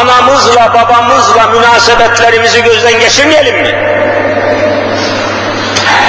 Anamızla 0.00 0.74
babamızla 0.74 1.46
münasebetlerimizi 1.46 2.62
gözden 2.62 3.00
geçirmeyelim 3.00 3.62
mi? 3.62 3.74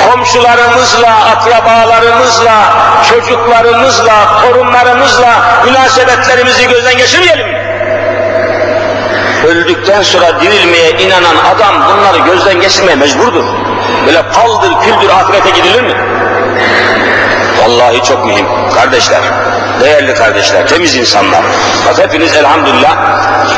Komşularımızla, 0.05 1.15
akrabalarımızla, 1.31 2.63
çocuklarımızla, 3.09 4.41
torunlarımızla 4.41 5.61
münasebetlerimizi 5.65 6.67
gözden 6.67 6.97
geçirmeyelim? 6.97 7.47
Öldükten 9.47 10.01
sonra 10.01 10.41
dirilmeye 10.41 10.91
inanan 10.91 11.35
adam 11.55 11.75
bunları 11.87 12.17
gözden 12.17 12.61
geçirmeye 12.61 12.95
mecburdur. 12.95 13.43
Böyle 14.05 14.21
paldır 14.21 14.71
küldür 14.81 15.09
ahirete 15.09 15.49
gidilir 15.49 15.81
mi? 15.81 15.93
Vallahi 17.61 18.03
çok 18.03 18.25
mühim. 18.25 18.45
Kardeşler, 18.75 19.21
değerli 19.81 20.13
kardeşler, 20.13 20.67
temiz 20.67 20.95
insanlar. 20.95 21.41
Bak 21.87 21.99
hepiniz 21.99 22.35
elhamdülillah 22.35 22.95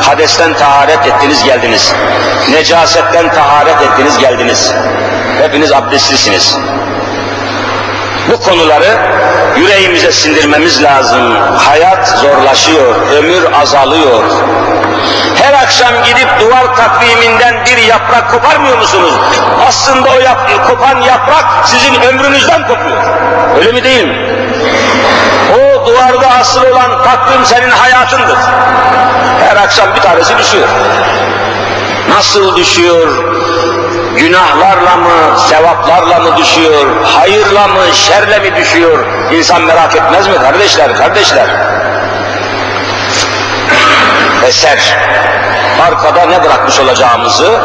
hadesten 0.02 0.54
taharet 0.54 1.08
ettiniz 1.08 1.44
geldiniz. 1.44 1.94
Necasetten 2.52 3.34
taharet 3.34 3.82
ettiniz 3.82 4.18
geldiniz. 4.18 4.74
Hepiniz 5.42 5.72
abdestlisiniz. 5.72 6.58
Bu 8.32 8.40
konuları 8.40 8.98
yüreğimize 9.58 10.12
sindirmemiz 10.12 10.84
lazım. 10.84 11.36
Hayat 11.58 12.08
zorlaşıyor, 12.08 12.96
ömür 13.12 13.52
azalıyor. 13.62 14.24
Her 15.36 15.54
akşam 15.54 16.04
gidip 16.06 16.28
duvar 16.40 16.76
takviminden 16.76 17.66
bir 17.66 17.78
yaprak 17.78 18.32
koparmıyor 18.32 18.78
musunuz? 18.78 19.14
Aslında 19.68 20.10
o 20.10 20.20
yap 20.20 20.50
kopan 20.70 21.02
yaprak 21.02 21.46
sizin 21.66 22.02
ömrünüzden 22.02 22.68
kopuyor. 22.68 23.04
Öyle 23.58 23.72
mi 23.72 23.84
değil 23.84 24.08
mi? 24.08 24.30
O 25.54 25.88
duvarda 25.88 26.28
asıl 26.40 26.64
olan 26.64 27.04
takvim 27.04 27.46
senin 27.46 27.70
hayatındır. 27.70 28.38
Her 29.48 29.56
akşam 29.56 29.96
bir 29.96 30.02
tanesi 30.02 30.38
düşüyor. 30.38 30.68
Nasıl 32.10 32.56
düşüyor? 32.56 33.08
Günahlarla 34.18 34.96
mı, 34.96 35.40
sevaplarla 35.50 36.20
mı 36.20 36.38
düşüyor? 36.38 36.86
Hayırla 37.04 37.68
mı, 37.68 37.82
şerle 37.94 38.40
mi 38.40 38.56
düşüyor? 38.56 39.06
İnsan 39.32 39.62
merak 39.62 39.96
etmez 39.96 40.28
mi 40.28 40.36
kardeşler, 40.36 40.96
kardeşler? 40.96 41.48
Eser. 44.48 44.98
Arkada 45.88 46.26
ne 46.26 46.44
bırakmış 46.44 46.80
olacağımızı 46.80 47.60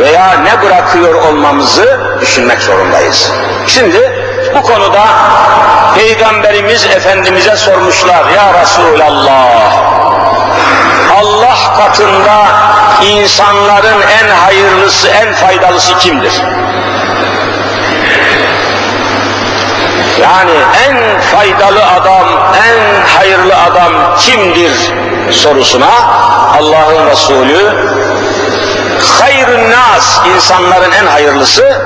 veya 0.00 0.30
ne 0.42 0.62
bırakıyor 0.62 1.14
olmamızı 1.14 2.00
düşünmek 2.20 2.60
zorundayız. 2.60 3.32
Şimdi 3.66 4.28
Bu 4.54 4.62
konuda 4.62 5.04
Peygamberimiz 5.98 6.84
Efendimiz'e 6.84 7.56
sormuşlar. 7.56 8.30
Ya 8.30 8.60
Resulallah, 8.62 9.72
Allah 11.20 11.76
katında 11.76 12.46
insanların 13.02 14.00
en 14.00 14.28
hayırlısı, 14.28 15.08
en 15.08 15.34
faydalısı 15.34 15.98
kimdir? 15.98 16.32
Yani 20.22 20.52
en 20.88 21.20
faydalı 21.20 21.84
adam, 21.86 22.26
en 22.54 23.06
hayırlı 23.18 23.54
adam 23.56 24.16
kimdir 24.18 24.72
sorusuna 25.30 25.90
Allah'ın 26.58 27.10
Resulü 27.10 27.72
hayrun 29.20 29.70
nas 29.70 30.20
insanların 30.36 30.92
en 30.92 31.06
hayırlısı 31.06 31.82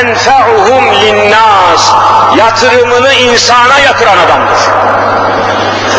enfa'uhum 0.00 0.94
linnas 0.94 1.92
yatırımını 2.38 3.12
insana 3.12 3.78
yatıran 3.78 4.18
adamdır. 4.18 4.60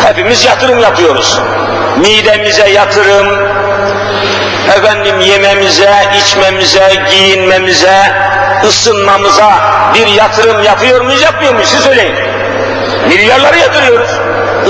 Hepimiz 0.04 0.44
yatırım 0.44 0.78
yapıyoruz. 0.78 1.38
Midemize 1.96 2.68
yatırım, 2.68 3.48
efendim 4.76 5.20
yememize, 5.20 5.94
içmemize, 6.18 6.92
giyinmemize, 7.10 8.12
ısınmamıza 8.68 9.52
bir 9.94 10.06
yatırım 10.06 10.62
yapıyor 10.62 11.00
muyuz, 11.00 11.22
yapmıyor 11.22 11.54
muyuz? 11.54 11.68
Siz 11.68 11.80
söyleyin. 11.80 12.14
Milyarları 13.08 13.58
yatırıyoruz. 13.58 14.10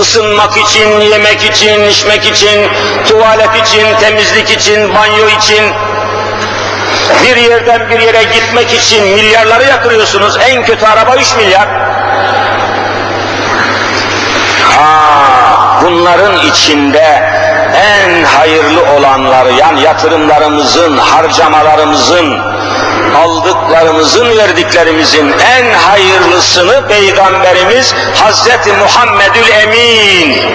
Isınmak 0.00 0.57
için, 0.57 1.00
yemek 1.00 1.44
için, 1.44 1.85
içmek 1.85 2.24
için, 2.27 2.68
tuvalet 3.09 3.66
için, 3.66 3.87
temizlik 4.00 4.50
için, 4.50 4.94
banyo 4.94 5.29
için, 5.29 5.72
bir 7.24 7.37
yerden 7.37 7.90
bir 7.90 8.00
yere 8.00 8.22
gitmek 8.22 8.72
için 8.72 9.04
milyarları 9.07 9.64
yatırıyorsunuz. 9.64 10.37
En 10.50 10.64
kötü 10.64 10.87
araba 10.87 11.16
3 11.16 11.37
milyar. 11.37 11.68
Ha, 14.76 15.80
bunların 15.83 16.38
içinde 16.46 17.43
en 17.75 18.25
hayırlı 18.25 18.81
olanları 18.99 19.53
yani 19.53 19.83
yatırımlarımızın, 19.83 20.99
harcamalarımızın, 20.99 22.39
aldıklarımızın, 23.25 24.37
verdiklerimizin 24.37 25.35
en 25.57 25.75
hayırlısını 25.75 26.89
Peygamberimiz 26.89 27.95
Hazreti 28.15 28.73
Muhammedül 28.73 29.49
Emin 29.49 30.55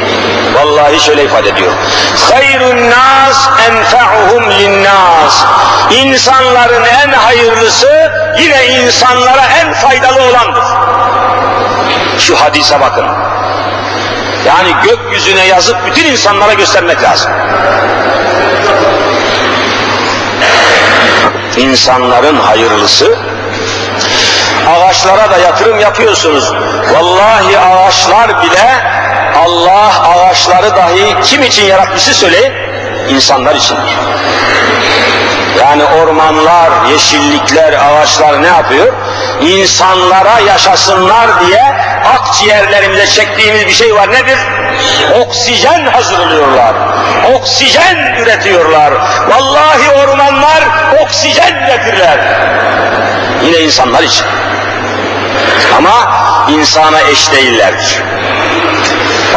vallahi 0.55 0.99
şöyle 0.99 1.23
ifade 1.23 1.49
ediyor. 1.49 1.71
Hayrun 2.31 2.89
nas 2.89 3.49
enfa'uhum 3.69 4.51
linnas. 4.51 5.43
İnsanların 5.91 6.83
en 7.03 7.11
hayırlısı 7.11 8.11
yine 8.39 8.65
insanlara 8.67 9.45
en 9.61 9.73
faydalı 9.73 10.21
olandır. 10.29 10.63
Şu 12.19 12.35
hadise 12.35 12.79
bakın. 12.79 13.05
Yani 14.45 14.75
gökyüzüne 14.83 15.45
yazıp 15.45 15.85
bütün 15.85 16.05
insanlara 16.05 16.53
göstermek 16.53 17.03
lazım. 17.03 17.31
İnsanların 21.57 22.37
hayırlısı, 22.37 23.17
ağaçlara 24.67 25.31
da 25.31 25.37
yatırım 25.37 25.79
yapıyorsunuz. 25.79 26.53
Vallahi 26.93 27.59
ağaçlar 27.59 28.43
bile 28.43 28.83
Allah 29.37 30.09
ağaçları 30.09 30.75
dahi 30.75 31.15
kim 31.23 31.43
için 31.43 31.65
yaratmışı 31.65 32.13
söyleyin? 32.13 32.53
İnsanlar 33.09 33.55
için. 33.55 33.77
Yani 35.59 35.83
ormanlar, 35.83 36.69
yeşillikler, 36.91 37.73
ağaçlar 37.73 38.41
ne 38.43 38.47
yapıyor? 38.47 38.93
İnsanlara 39.41 40.39
yaşasınlar 40.47 41.27
diye 41.47 41.75
akciğerlerimize 42.17 43.07
çektiğimiz 43.07 43.65
bir 43.65 43.71
şey 43.71 43.95
var. 43.95 44.11
Nedir? 44.11 44.37
Oksijen 45.21 45.85
hazırlıyorlar. 45.85 46.73
Oksijen 47.33 48.15
üretiyorlar. 48.19 48.93
Vallahi 49.29 49.91
ormanlar 49.91 50.63
oksijen 51.01 51.55
üretirler. 51.55 52.19
Yine 53.45 53.57
insanlar 53.57 54.03
için. 54.03 54.25
Ama 55.77 56.11
insana 56.49 57.01
eş 57.01 57.31
değillerdir. 57.31 58.03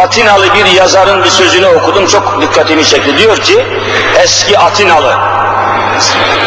Atinalı 0.02 0.54
bir 0.54 0.66
yazarın 0.66 1.24
bir 1.24 1.30
sözünü 1.30 1.66
okudum 1.66 2.06
çok 2.06 2.42
dikkatimi 2.42 2.84
çekti. 2.84 3.18
Diyor 3.18 3.36
ki 3.36 3.66
eski 4.22 4.58
Atinalı 4.58 5.18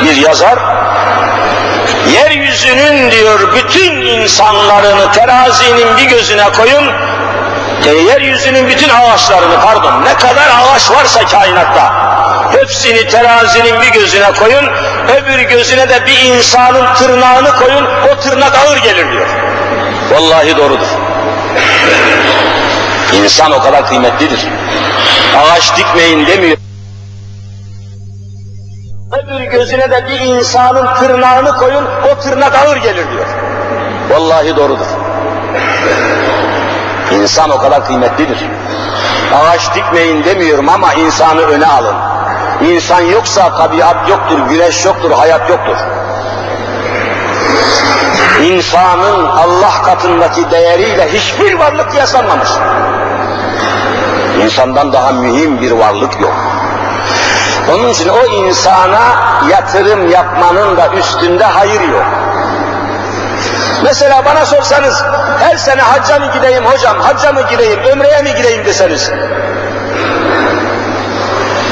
bir 0.04 0.16
yazar 0.16 0.60
yeryüzünün 2.56 3.12
diyor 3.12 3.56
bütün 3.56 4.02
insanlarını 4.02 5.12
terazinin 5.12 5.98
bir 5.98 6.04
gözüne 6.04 6.52
koyun 6.58 6.92
e, 7.86 7.90
yeryüzünün 7.90 8.68
bütün 8.68 8.90
ağaçlarını 8.90 9.62
pardon 9.62 10.06
ne 10.06 10.14
kadar 10.14 10.48
ağaç 10.48 10.92
varsa 10.92 11.26
kainatta 11.26 11.94
hepsini 12.52 13.08
terazinin 13.08 13.82
bir 13.82 13.88
gözüne 13.88 14.32
koyun 14.32 14.66
öbür 15.18 15.40
gözüne 15.40 15.90
de 15.90 16.06
bir 16.06 16.20
insanın 16.20 16.94
tırnağını 16.96 17.56
koyun 17.56 17.86
o 17.86 18.20
tırnak 18.20 18.58
ağır 18.66 18.78
gelir 18.78 19.12
diyor. 19.12 19.28
Vallahi 20.12 20.58
doğrudur. 20.58 20.88
İnsan 23.14 23.52
o 23.52 23.62
kadar 23.62 23.88
kıymetlidir. 23.88 24.40
Ağaç 25.38 25.78
dikmeyin 25.78 26.28
demiyor. 26.28 26.65
Öbür 29.24 29.40
gözüne 29.40 29.92
de 29.92 30.06
bir 30.10 30.20
insanın 30.20 30.96
tırnağını 30.96 31.58
koyun, 31.58 31.86
o 32.12 32.20
tırnak 32.20 32.56
ağır 32.56 32.78
gelir 32.78 33.12
diyor. 33.12 33.26
Vallahi 34.10 34.56
doğrudur. 34.56 34.86
İnsan 37.12 37.50
o 37.50 37.58
kadar 37.58 37.86
kıymetlidir. 37.86 38.38
Ağaç 39.36 39.76
dikmeyin 39.76 40.24
demiyorum 40.24 40.70
ama 40.70 40.94
insanı 40.94 41.42
öne 41.42 41.68
alın. 41.68 41.96
İnsan 42.62 43.02
yoksa 43.02 43.58
tabiat 43.58 44.10
yoktur, 44.10 44.40
güneş 44.50 44.86
yoktur, 44.86 45.12
hayat 45.12 45.50
yoktur. 45.50 45.78
İnsanın 48.44 49.26
Allah 49.26 49.82
katındaki 49.86 50.52
değeriyle 50.52 51.12
hiçbir 51.14 51.54
varlık 51.54 51.92
kıyaslanmamış. 51.92 52.50
İnsandan 54.44 54.94
daha 54.94 55.12
mühim 55.12 55.62
bir 55.62 55.72
varlık 55.72 56.22
yok. 56.22 56.55
Onun 57.74 57.90
için 57.90 58.10
o 58.10 58.26
insana 58.26 59.16
yatırım 59.50 60.12
yapmanın 60.12 60.78
da 60.78 60.88
üstünde 60.88 61.44
hayır 61.46 61.82
yok. 61.82 62.06
Mesela 63.84 64.26
bana 64.26 64.46
sorsanız 64.46 65.04
her 65.40 65.58
sene 65.58 65.82
hacca 65.82 66.20
mı 66.20 66.32
gideyim 66.34 66.66
hocam, 66.66 67.00
hacca 67.00 67.34
mı 67.34 67.42
gideyim, 67.50 67.80
ömreye 67.80 68.22
mi 68.22 68.36
gideyim 68.36 68.66
deseniz. 68.66 69.12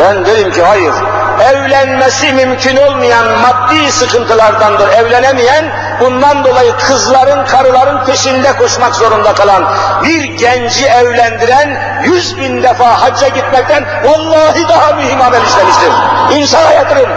Ben 0.01 0.25
derim 0.25 0.51
ki 0.51 0.63
hayır. 0.63 0.93
Evlenmesi 1.41 2.33
mümkün 2.33 2.77
olmayan 2.77 3.25
maddi 3.25 3.91
sıkıntılardandır. 3.91 4.89
Evlenemeyen 4.89 5.65
bundan 5.99 6.43
dolayı 6.43 6.77
kızların, 6.77 7.45
karıların 7.45 8.05
peşinde 8.05 8.57
koşmak 8.57 8.95
zorunda 8.95 9.33
kalan 9.33 9.63
bir 10.03 10.23
genci 10.23 10.85
evlendiren 10.85 11.99
yüz 12.03 12.37
bin 12.37 12.63
defa 12.63 13.01
hacca 13.01 13.27
gitmekten 13.27 13.85
vallahi 14.03 14.67
daha 14.69 14.93
mühim 14.93 15.21
amel 15.21 15.41
işlemiştir. 15.41 15.91
İnsana 16.31 16.71
yatırım. 16.71 17.09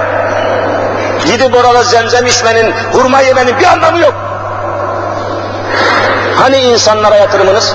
Gidip 1.27 1.55
orada 1.57 1.83
zemzem 1.83 2.27
içmenin, 2.27 2.75
hurma 2.93 3.21
yemenin 3.21 3.59
bir 3.59 3.65
anlamı 3.65 3.99
yok. 3.99 4.15
Hani 6.37 6.59
insanlara 6.59 7.17
yatırımınız? 7.17 7.75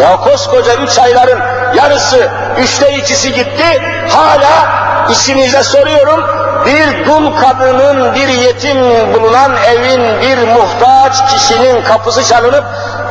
Ya 0.00 0.16
koskoca 0.16 0.74
üç 0.74 0.98
ayların 0.98 1.40
yarısı, 1.74 2.28
üçte 2.58 2.96
ikisi 2.96 3.32
gitti, 3.32 3.82
hala 4.08 4.84
içinize 5.10 5.62
soruyorum, 5.62 6.24
bir 6.66 7.06
dul 7.06 7.36
kadının, 7.40 8.14
bir 8.14 8.28
yetim 8.28 8.76
bulunan 9.14 9.52
evin 9.56 10.20
bir 10.20 10.38
muhtaç 10.38 11.32
kişinin 11.32 11.82
kapısı 11.82 12.24
çalınıp 12.24 12.64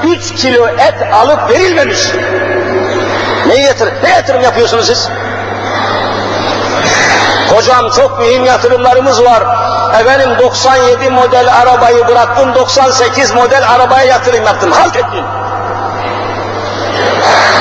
üç 0.04 0.36
kilo 0.36 0.68
et 0.68 1.14
alıp 1.14 1.50
verilmemiş. 1.50 2.00
Ne 3.48 3.56
yatır, 3.56 3.90
ne 4.04 4.10
yatırım 4.10 4.42
yapıyorsunuz 4.42 4.86
siz? 4.86 5.10
Hocam 7.56 7.90
çok 7.90 8.20
mühim 8.20 8.46
yatırımlarımız 8.46 9.24
var. 9.24 9.44
Efendim 10.02 10.30
97 10.40 11.10
model 11.10 11.54
arabayı 11.62 12.08
bıraktım, 12.08 12.56
98 12.56 13.32
model 13.32 13.70
arabaya 13.76 14.06
yatırım 14.06 14.46
yaptım. 14.46 14.72
Halt 14.72 14.96
ettim. 14.96 15.24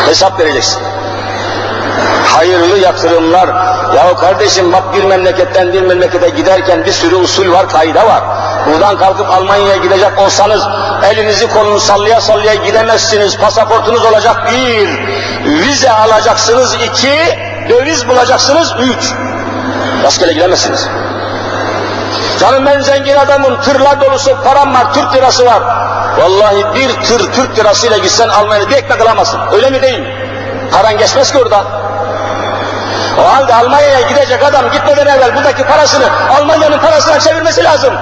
Hesap 0.06 0.40
vereceksin. 0.40 0.82
Hayırlı 2.26 2.78
yatırımlar. 2.78 3.48
Ya 3.96 4.16
kardeşim 4.16 4.72
bak 4.72 4.94
bir 4.94 5.04
memleketten 5.04 5.72
bir 5.72 5.82
memlekete 5.82 6.28
giderken 6.28 6.84
bir 6.84 6.92
sürü 6.92 7.14
usul 7.14 7.52
var, 7.52 7.68
kaide 7.68 8.06
var. 8.06 8.22
Buradan 8.66 8.98
kalkıp 8.98 9.30
Almanya'ya 9.30 9.76
gidecek 9.76 10.18
olsanız 10.18 10.62
elinizi 11.04 11.48
kolunuzu 11.48 11.86
sallaya 11.86 12.20
sallaya 12.20 12.54
gidemezsiniz. 12.54 13.36
Pasaportunuz 13.38 14.04
olacak 14.04 14.52
bir, 14.52 14.88
vize 15.44 15.90
alacaksınız 15.90 16.74
iki, 16.74 17.18
döviz 17.68 18.08
bulacaksınız 18.08 18.74
üç. 18.80 19.12
Rastgele 20.04 20.32
gidemezsiniz. 20.32 20.88
Canım 22.42 22.66
ben 22.66 22.80
zengin 22.80 23.16
adamım, 23.16 23.60
tırlar 23.60 24.00
dolusu 24.00 24.36
param 24.44 24.74
var, 24.74 24.94
Türk 24.94 25.14
lirası 25.14 25.46
var. 25.46 25.62
Vallahi 26.18 26.74
bir 26.74 26.90
tır 27.02 27.32
Türk 27.32 27.58
lirasıyla 27.58 27.98
gitsen 27.98 28.28
Almanya'da 28.28 28.70
bir 28.70 28.76
ekmek 28.76 29.00
alamazsın. 29.00 29.40
Öyle 29.52 29.70
mi 29.70 29.82
değil 29.82 29.98
mi? 29.98 30.14
Paran 30.72 30.98
geçmez 30.98 31.32
ki 31.32 31.38
oradan. 31.38 31.64
O 33.20 33.34
halde 33.34 33.54
Almanya'ya 33.54 34.00
gidecek 34.00 34.44
adam 34.44 34.70
gitmeden 34.70 35.06
evvel 35.06 35.36
buradaki 35.36 35.64
parasını 35.64 36.04
Almanya'nın 36.38 36.78
parasına 36.78 37.20
çevirmesi 37.20 37.64
lazım. 37.64 37.94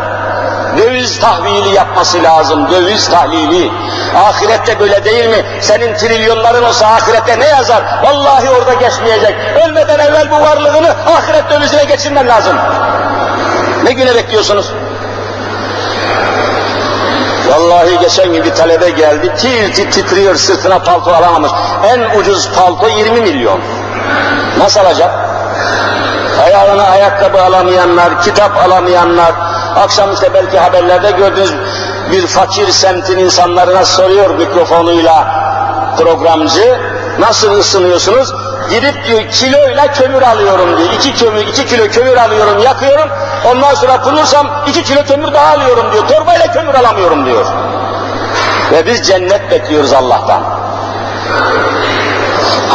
Döviz 0.79 1.21
tahvili 1.21 1.75
yapması 1.75 2.23
lazım, 2.23 2.71
döviz 2.71 3.11
tahlili. 3.11 3.73
Ahirette 4.17 4.81
böyle 4.81 5.05
değil 5.05 5.29
mi? 5.29 5.45
Senin 5.61 5.95
trilyonların 5.95 6.63
olsa 6.63 6.87
ahirette 6.87 7.41
ne 7.41 7.47
yazar? 7.47 7.83
Vallahi 8.03 8.51
orada 8.51 8.75
geçmeyecek. 8.75 9.35
Ölmeden 9.67 9.99
evvel 9.99 10.31
bu 10.31 10.41
varlığını 10.41 10.95
ahiret 11.17 11.51
dövizine 11.51 11.85
geçirmen 11.85 12.29
lazım. 12.29 12.57
Ne 13.85 13.93
güne 13.93 14.15
bekliyorsunuz? 14.15 14.73
Vallahi 17.49 17.99
geçen 17.99 18.33
gün 18.33 18.45
bir 18.45 18.55
talebe 18.55 18.91
geldi, 18.91 19.33
tir 19.37 19.75
tir 19.75 19.91
titriyor 19.91 20.37
sırtına 20.37 20.79
palto 20.79 21.11
alamamış. 21.11 21.53
En 21.85 22.21
ucuz 22.21 22.49
palto 22.51 22.89
20 22.89 23.21
milyon. 23.21 23.61
Nasıl 24.59 24.81
alacak? 24.81 25.11
Ayağına 26.45 26.83
ayakkabı 26.83 27.43
alamayanlar, 27.43 28.23
kitap 28.23 28.57
alamayanlar, 28.57 29.33
akşam 29.77 30.15
işte 30.15 30.35
belki 30.35 30.59
haberlerde 30.59 31.11
gördüğünüz 31.11 31.55
bir 32.13 32.27
fakir 32.27 32.69
semtin 32.69 33.19
insanlarına 33.19 33.85
soruyor 33.85 34.31
mikrofonuyla 34.31 35.27
programcı, 35.99 36.81
nasıl 37.19 37.59
ısınıyorsunuz? 37.59 38.35
Gidip 38.71 39.05
diyor 39.05 39.29
kiloyla 39.31 39.93
kömür 39.93 40.23
alıyorum 40.23 40.79
diyor. 40.79 40.89
İki 40.93 41.15
kömür, 41.15 41.47
iki 41.47 41.67
kilo 41.67 41.89
kömür 41.89 42.17
alıyorum, 42.17 42.63
yakıyorum. 42.63 43.09
Ondan 43.47 43.75
sonra 43.75 44.05
bulursam 44.05 44.51
iki 44.67 44.83
kilo 44.83 45.05
kömür 45.05 45.35
daha 45.35 45.55
alıyorum 45.55 45.93
diyor. 45.93 46.09
Torbayla 46.09 46.53
kömür 46.53 46.75
alamıyorum 46.75 47.27
diyor. 47.27 47.47
Ve 48.73 48.87
biz 48.87 49.07
cennet 49.07 49.51
bekliyoruz 49.51 49.93
Allah'tan. 49.93 50.43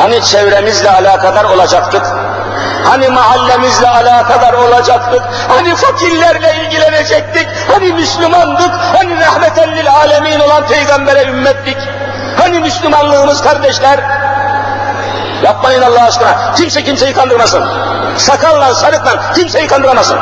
Hani 0.02 0.24
çevremizle 0.24 0.92
alakadar 0.92 1.44
olacaktık? 1.44 2.06
Hani 2.86 3.10
mahallemizle 3.10 3.90
alakadar 3.90 4.54
olacaktık? 4.54 5.22
Hani 5.48 5.76
fakirlerle 5.76 6.56
ilgilenecektik? 6.64 7.48
Hani 7.74 7.94
Müslümandık? 7.94 8.72
Hani 8.96 9.20
rahmeten 9.20 9.76
lil 9.76 9.92
alemin 9.92 10.40
olan 10.40 10.68
peygambere 10.68 11.24
ümmettik? 11.24 11.78
Hani 12.38 12.60
Müslümanlığımız 12.60 13.42
kardeşler? 13.42 14.00
Yapmayın 15.46 15.82
Allah 15.82 16.04
aşkına. 16.04 16.54
Kimse 16.56 16.84
kimseyi 16.84 17.14
kandırmasın. 17.14 17.64
Sakalla, 18.18 18.74
sarıkla 18.74 19.34
kimseyi 19.34 19.68
kandıramasın. 19.68 20.18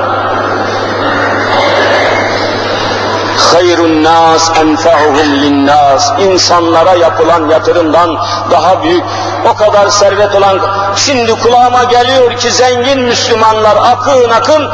hayrun 3.54 4.04
nas 4.04 4.50
enfa'uhum 4.62 5.30
linnas 5.42 6.12
insanlara 6.20 6.94
yapılan 6.94 7.50
yatırımdan 7.50 8.18
daha 8.52 8.84
büyük 8.84 9.04
o 9.52 9.56
kadar 9.56 9.90
servet 9.90 10.36
olan 10.36 10.60
şimdi 10.96 11.40
kulağıma 11.40 11.84
geliyor 11.84 12.38
ki 12.38 12.52
zengin 12.52 13.00
Müslümanlar 13.00 13.76
akın 13.76 14.30
akın 14.30 14.70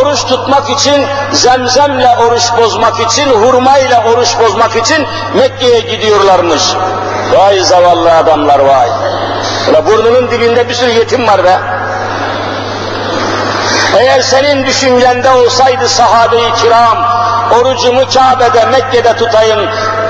oruç 0.00 0.24
tutmak 0.24 0.70
için 0.70 1.06
zemzemle 1.32 2.16
oruç 2.26 2.52
bozmak 2.58 3.00
için 3.00 3.30
hurmayla 3.30 4.04
oruç 4.04 4.38
bozmak 4.40 4.76
için 4.76 5.06
Mekke'ye 5.34 5.80
gidiyorlarmış 5.80 6.62
vay 7.32 7.60
zavallı 7.60 8.12
adamlar 8.12 8.58
vay 8.58 8.88
Ulan 9.70 9.86
burnunun 9.86 10.30
dibinde 10.30 10.68
bir 10.68 10.74
sürü 10.74 10.90
yetim 10.90 11.28
var 11.28 11.44
be 11.44 11.58
eğer 13.98 14.20
senin 14.20 14.66
düşüncende 14.66 15.30
olsaydı 15.30 15.88
sahabe-i 15.88 16.52
kiram, 16.62 16.98
orucumu 17.60 18.00
Kabe'de, 18.14 18.66
Mekke'de 18.66 19.16
tutayım, 19.16 19.60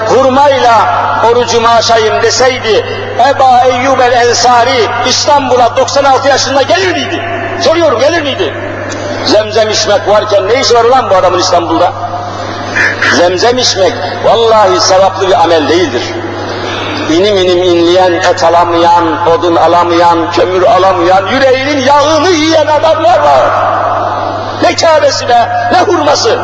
hurmayla 0.08 0.88
orucumu 1.30 1.68
aşayım 1.68 2.22
deseydi, 2.22 2.86
Eba 3.30 3.60
Eyyub 3.64 4.00
el 4.00 4.12
Ensari 4.12 4.88
İstanbul'a 5.06 5.76
96 5.76 6.28
yaşında 6.28 6.62
gelir 6.62 6.92
miydi? 6.92 7.22
Soruyorum 7.64 8.00
gelir 8.00 8.22
miydi? 8.22 8.54
Zemzem 9.26 9.70
içmek 9.70 10.08
varken 10.08 10.48
ne 10.48 10.60
iş 10.60 10.74
var 10.74 10.84
lan 10.84 11.10
bu 11.10 11.14
adamın 11.14 11.38
İstanbul'da? 11.38 11.92
Zemzem 13.16 13.58
içmek 13.58 13.92
vallahi 14.24 14.80
sevaplı 14.80 15.28
bir 15.28 15.42
amel 15.42 15.68
değildir. 15.68 16.02
İnim 17.10 17.36
inim 17.36 17.62
inleyen, 17.62 18.12
et 18.12 18.44
alamayan, 18.44 19.28
odun 19.28 19.56
alamayan, 19.56 20.30
kömür 20.30 20.62
alamayan, 20.62 21.26
yüreğinin 21.26 21.78
yağını 21.78 22.30
yiyen 22.30 22.66
adamlar 22.66 23.18
var. 23.18 23.68
Ne 24.62 24.76
kâbesi 24.76 25.28
be, 25.28 25.48
ne 25.72 25.80
hurması. 25.80 26.38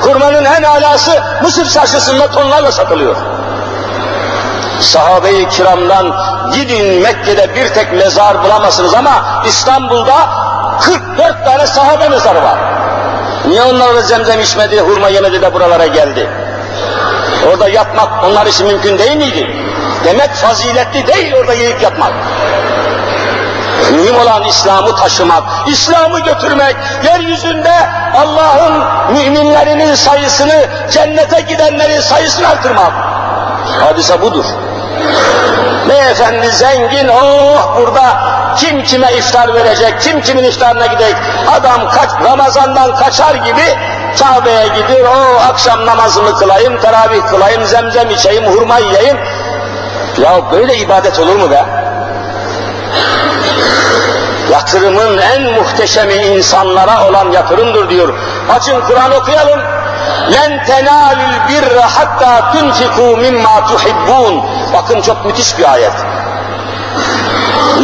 Hurmanın 0.00 0.44
en 0.44 0.62
alası 0.62 1.22
Mısır 1.42 1.70
çarşısında 1.70 2.30
tonlarla 2.30 2.72
satılıyor. 2.72 3.16
Sahabe-i 4.80 5.48
kiramdan 5.48 6.16
gidin 6.52 7.02
Mekke'de 7.02 7.54
bir 7.54 7.68
tek 7.68 7.92
mezar 7.92 8.44
bulamazsınız 8.44 8.94
ama 8.94 9.42
İstanbul'da 9.46 10.14
44 10.80 11.44
tane 11.44 11.66
sahabe 11.66 12.08
mezarı 12.08 12.42
var. 12.42 12.58
Niye 13.48 13.62
onlar 13.62 13.94
da 13.94 14.02
zemzem 14.02 14.40
içmedi, 14.40 14.80
hurma 14.80 15.08
yemedi 15.08 15.42
de 15.42 15.54
buralara 15.54 15.86
geldi? 15.86 16.30
Orada 17.50 17.68
yatmak 17.68 18.24
onlar 18.24 18.46
için 18.46 18.66
mümkün 18.66 18.98
değil 18.98 19.16
miydi? 19.16 19.73
Demek 20.04 20.34
faziletli 20.34 21.06
değil 21.06 21.34
orada 21.34 21.54
yiyip 21.54 21.82
yatmak. 21.82 22.12
Mühim 23.92 24.20
olan 24.20 24.44
İslam'ı 24.44 24.96
taşımak, 24.96 25.42
İslam'ı 25.66 26.20
götürmek, 26.20 26.76
yeryüzünde 27.04 27.74
Allah'ın 28.16 28.84
müminlerinin 29.14 29.94
sayısını, 29.94 30.66
cennete 30.90 31.40
gidenlerin 31.40 32.00
sayısını 32.00 32.48
artırmak. 32.48 32.92
Hadise 33.80 34.22
budur. 34.22 34.44
Beyefendi 35.88 36.50
zengin, 36.50 37.08
oh 37.08 37.76
burada 37.76 38.16
kim 38.56 38.82
kime 38.84 39.12
iftar 39.12 39.54
verecek, 39.54 40.00
kim 40.00 40.20
kimin 40.20 40.44
iftarına 40.44 40.86
gidecek, 40.86 41.16
adam 41.56 41.90
kaç, 41.90 42.10
Ramazan'dan 42.24 42.96
kaçar 42.96 43.34
gibi 43.34 43.78
Kabe'ye 44.18 44.66
gidiyor, 44.68 45.08
o 45.16 45.40
akşam 45.40 45.86
namazımı 45.86 46.38
kılayım, 46.38 46.80
teravih 46.80 47.22
kılayım, 47.22 47.64
zemzem 47.66 48.10
içeyim, 48.10 48.44
hurma 48.44 48.78
yiyeyim. 48.78 49.16
Ya 50.18 50.52
böyle 50.52 50.76
ibadet 50.76 51.18
olur 51.18 51.36
mu 51.36 51.50
be? 51.50 51.64
Yatırımın 54.52 55.18
en 55.18 55.42
muhteşemi 55.42 56.14
insanlara 56.14 57.08
olan 57.08 57.32
yatırımdır 57.32 57.90
diyor. 57.90 58.14
Açın 58.56 58.80
Kur'an 58.80 59.12
okuyalım. 59.12 59.60
Len 60.32 60.64
tenalil 60.64 61.48
birra 61.48 61.82
hatta 61.94 62.52
tunfiku 62.52 63.16
mimma 63.16 63.66
tuhibbun. 63.66 64.42
Bakın 64.74 65.00
çok 65.00 65.24
müthiş 65.24 65.58
bir 65.58 65.72
ayet. 65.72 65.92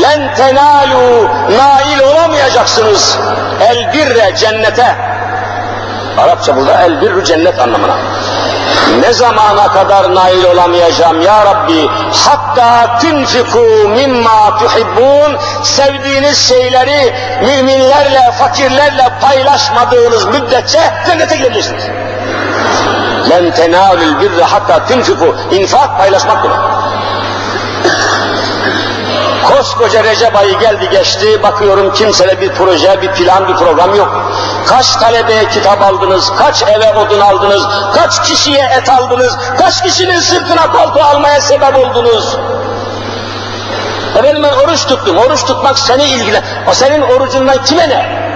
Len 0.03 0.35
tenalu 0.35 1.29
nail 1.59 2.01
olamayacaksınız. 2.01 3.19
El 3.61 3.93
birre 3.93 4.37
cennete. 4.37 4.97
Arapça 6.19 6.57
burada 6.57 6.83
el 6.83 7.01
birru 7.01 7.25
cennet 7.25 7.59
anlamına. 7.59 7.97
Ne 9.01 9.13
zamana 9.13 9.69
kadar 9.73 10.15
nail 10.15 10.45
olamayacağım 10.45 11.21
ya 11.21 11.47
Rabbi? 11.47 11.89
Hatta 12.27 12.99
tunfiku 12.99 13.89
mimma 13.89 14.59
tuhibbun 14.59 15.39
sevdiğiniz 15.63 16.39
şeyleri 16.49 17.15
müminlerle, 17.43 18.33
fakirlerle 18.39 19.13
paylaşmadığınız 19.21 20.27
müddetçe 20.27 20.81
cennete 21.07 21.37
girebilirsiniz. 21.37 21.85
Len 23.31 23.51
tenalul 23.51 24.21
birre 24.21 24.45
hatta 24.45 24.87
tunfiku 24.87 25.37
infak 25.51 25.99
paylaşmak 25.99 26.45
demek. 26.45 26.59
Koskoca 29.51 30.05
Recep 30.05 30.37
ayı 30.37 30.59
geldi 30.59 30.89
geçti, 30.91 31.43
bakıyorum 31.43 31.93
kimsede 31.93 32.41
bir 32.41 32.53
proje, 32.53 33.03
bir 33.03 33.13
plan, 33.13 33.49
bir 33.49 33.55
program 33.55 33.95
yok. 33.95 34.33
Kaç 34.67 34.97
talebeye 34.97 35.49
kitap 35.49 35.83
aldınız, 35.83 36.33
kaç 36.39 36.63
eve 36.63 36.95
odun 36.95 37.21
aldınız, 37.21 37.63
kaç 37.95 38.23
kişiye 38.23 38.71
et 38.79 38.89
aldınız, 38.89 39.37
kaç 39.59 39.83
kişinin 39.83 40.21
sırtına 40.21 40.73
palto 40.73 41.01
almaya 41.05 41.41
sebep 41.41 41.77
oldunuz. 41.77 42.37
Efendim 44.17 44.43
ben 44.43 44.53
oruç 44.53 44.87
tuttum, 44.87 45.19
oruç 45.19 45.45
tutmak 45.45 45.79
seni 45.79 46.05
ilgilen. 46.05 46.45
O 46.71 46.75
senin 46.75 47.03
orucundan 47.03 47.65
kime 47.65 47.89
ne? 47.89 48.31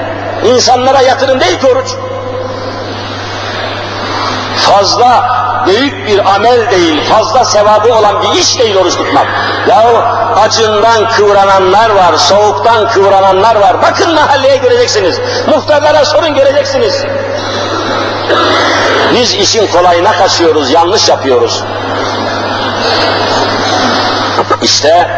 İnsanlara 0.45 1.01
yatırım 1.01 1.41
değil 1.41 1.61
ki 1.61 1.67
oruç. 1.67 1.89
Fazla 4.57 5.25
büyük 5.67 6.07
bir 6.07 6.35
amel 6.35 6.71
değil, 6.71 7.01
fazla 7.11 7.45
sevabı 7.45 7.95
olan 7.95 8.23
bir 8.23 8.41
iş 8.41 8.59
değil 8.59 8.77
oruç 8.77 8.97
tutmak. 8.97 9.27
Yahu 9.69 10.03
acından 10.41 11.09
kıvrananlar 11.09 11.91
var, 11.91 12.15
soğuktan 12.17 12.89
kıvrananlar 12.89 13.57
var. 13.57 13.83
Bakın 13.83 14.15
mahalleye 14.15 14.57
göreceksiniz. 14.57 15.21
Muhtarlara 15.47 16.05
sorun 16.05 16.35
göreceksiniz. 16.35 17.05
Biz 19.15 19.35
işin 19.35 19.67
kolayına 19.67 20.13
kaçıyoruz, 20.13 20.71
yanlış 20.71 21.09
yapıyoruz. 21.09 21.65
İşte 24.63 25.09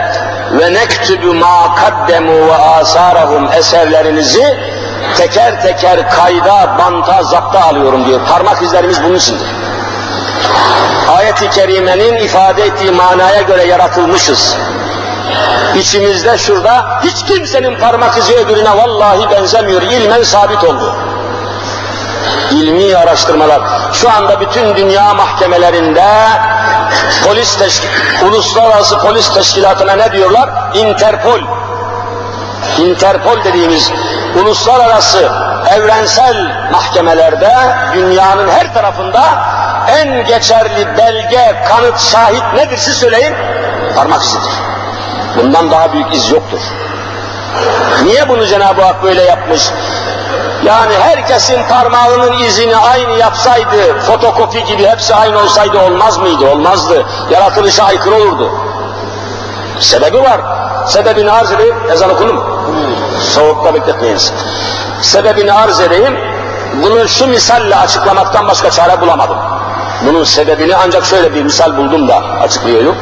ve 0.53 0.75
nektubu 0.75 1.35
ma 1.35 1.75
kaddemu 1.75 2.47
ve 2.47 2.55
asarahum 2.55 3.53
eserlerinizi 3.53 4.57
teker 5.17 5.63
teker 5.63 6.11
kayda, 6.11 6.79
banta, 6.79 7.23
zapta 7.23 7.61
alıyorum 7.61 8.07
diyor. 8.07 8.21
Parmak 8.29 8.63
izlerimiz 8.63 9.03
bunun 9.03 9.15
içindir. 9.15 9.65
Ayet-i 11.19 11.51
Kerime'nin 11.51 12.16
ifade 12.16 12.62
ettiği 12.62 12.90
manaya 12.90 13.42
göre 13.42 13.64
yaratılmışız. 13.64 14.57
İçimizde 15.77 16.38
şurada 16.38 17.01
hiç 17.05 17.25
kimsenin 17.25 17.81
parmak 17.81 18.19
izi 18.19 18.35
öbürüne 18.37 18.77
vallahi 18.77 19.31
benzemiyor. 19.31 19.83
İlmen 19.83 20.23
sabit 20.23 20.64
oldu. 20.64 20.95
İlmi 22.51 22.97
araştırmalar. 22.97 23.61
Şu 23.92 24.11
anda 24.11 24.40
bütün 24.40 24.77
dünya 24.77 25.14
mahkemelerinde 25.14 26.05
polis 27.25 27.59
teşkil, 27.59 27.88
uluslararası 28.27 28.99
polis 28.99 29.35
teşkilatına 29.35 29.92
ne 29.92 30.12
diyorlar? 30.12 30.51
Interpol. 30.75 31.40
Interpol 32.79 33.45
dediğimiz 33.45 33.92
uluslararası 34.37 35.31
evrensel 35.70 36.37
mahkemelerde 36.72 37.55
dünyanın 37.94 38.49
her 38.49 38.75
tarafında 38.75 39.22
en 39.88 40.25
geçerli 40.25 40.96
belge, 40.99 41.62
kanıt, 41.68 41.99
şahit 41.99 42.42
nedir 42.55 42.77
siz 42.77 42.94
söyleyin? 42.94 43.35
Parmak 43.96 44.22
izidir. 44.22 44.53
Bundan 45.37 45.70
daha 45.70 45.92
büyük 45.92 46.14
iz 46.14 46.31
yoktur. 46.31 46.61
Niye 48.05 48.29
bunu 48.29 48.46
Cenab-ı 48.46 48.83
Hak 48.83 49.03
böyle 49.03 49.22
yapmış? 49.22 49.70
Yani 50.64 50.94
herkesin 50.99 51.68
parmağının 51.68 52.33
izini 52.38 52.77
aynı 52.77 53.12
yapsaydı, 53.12 54.01
fotokopi 54.01 54.64
gibi 54.64 54.87
hepsi 54.87 55.14
aynı 55.14 55.38
olsaydı 55.38 55.79
olmaz 55.79 56.18
mıydı? 56.18 56.51
Olmazdı. 56.51 57.07
Yaratılışa 57.31 57.85
aykırı 57.85 58.14
olurdu. 58.14 58.51
Sebebi 59.81 60.22
var. 60.22 60.40
Sebebini 60.87 61.31
arz 61.31 61.53
edeyim. 61.53 61.77
Ezan 61.92 62.11
okundu 62.11 62.35
mu? 62.35 62.56
Soğukta 63.35 63.74
bekletmeyiniz. 63.74 64.33
Sebebini 65.02 65.52
arz 65.52 65.81
edeyim. 65.81 66.18
Bunu 66.83 67.09
şu 67.09 67.26
misalle 67.26 67.76
açıklamaktan 67.76 68.48
başka 68.48 68.70
çare 68.70 69.00
bulamadım. 69.00 69.37
Bunun 70.07 70.24
sebebini 70.24 70.76
ancak 70.76 71.05
şöyle 71.05 71.35
bir 71.35 71.42
misal 71.42 71.76
buldum 71.76 72.09
da 72.09 72.22
açıklıyorum. 72.42 72.96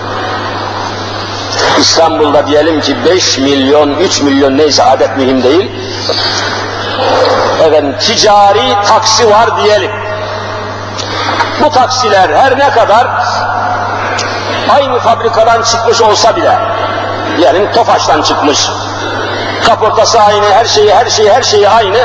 İstanbul'da 1.78 2.46
diyelim 2.46 2.80
ki 2.80 2.96
5 3.04 3.38
milyon, 3.38 3.90
3 3.90 4.22
milyon 4.22 4.58
neyse 4.58 4.82
adet 4.82 5.16
mühim 5.16 5.42
değil. 5.42 5.70
Efendim 7.60 7.94
ticari 8.00 8.74
taksi 8.88 9.30
var 9.30 9.64
diyelim. 9.64 9.90
Bu 11.64 11.70
taksiler 11.70 12.30
her 12.30 12.58
ne 12.58 12.70
kadar 12.70 13.06
aynı 14.68 14.98
fabrikadan 14.98 15.62
çıkmış 15.62 16.02
olsa 16.02 16.36
bile, 16.36 16.58
diyelim 17.36 17.72
Tofaş'tan 17.72 18.22
çıkmış, 18.22 18.68
kaportası 19.64 20.20
aynı, 20.20 20.52
her 20.52 20.64
şeyi, 20.64 20.94
her 20.94 21.10
şeyi, 21.10 21.32
her 21.32 21.42
şeyi 21.42 21.68
aynı, 21.68 21.98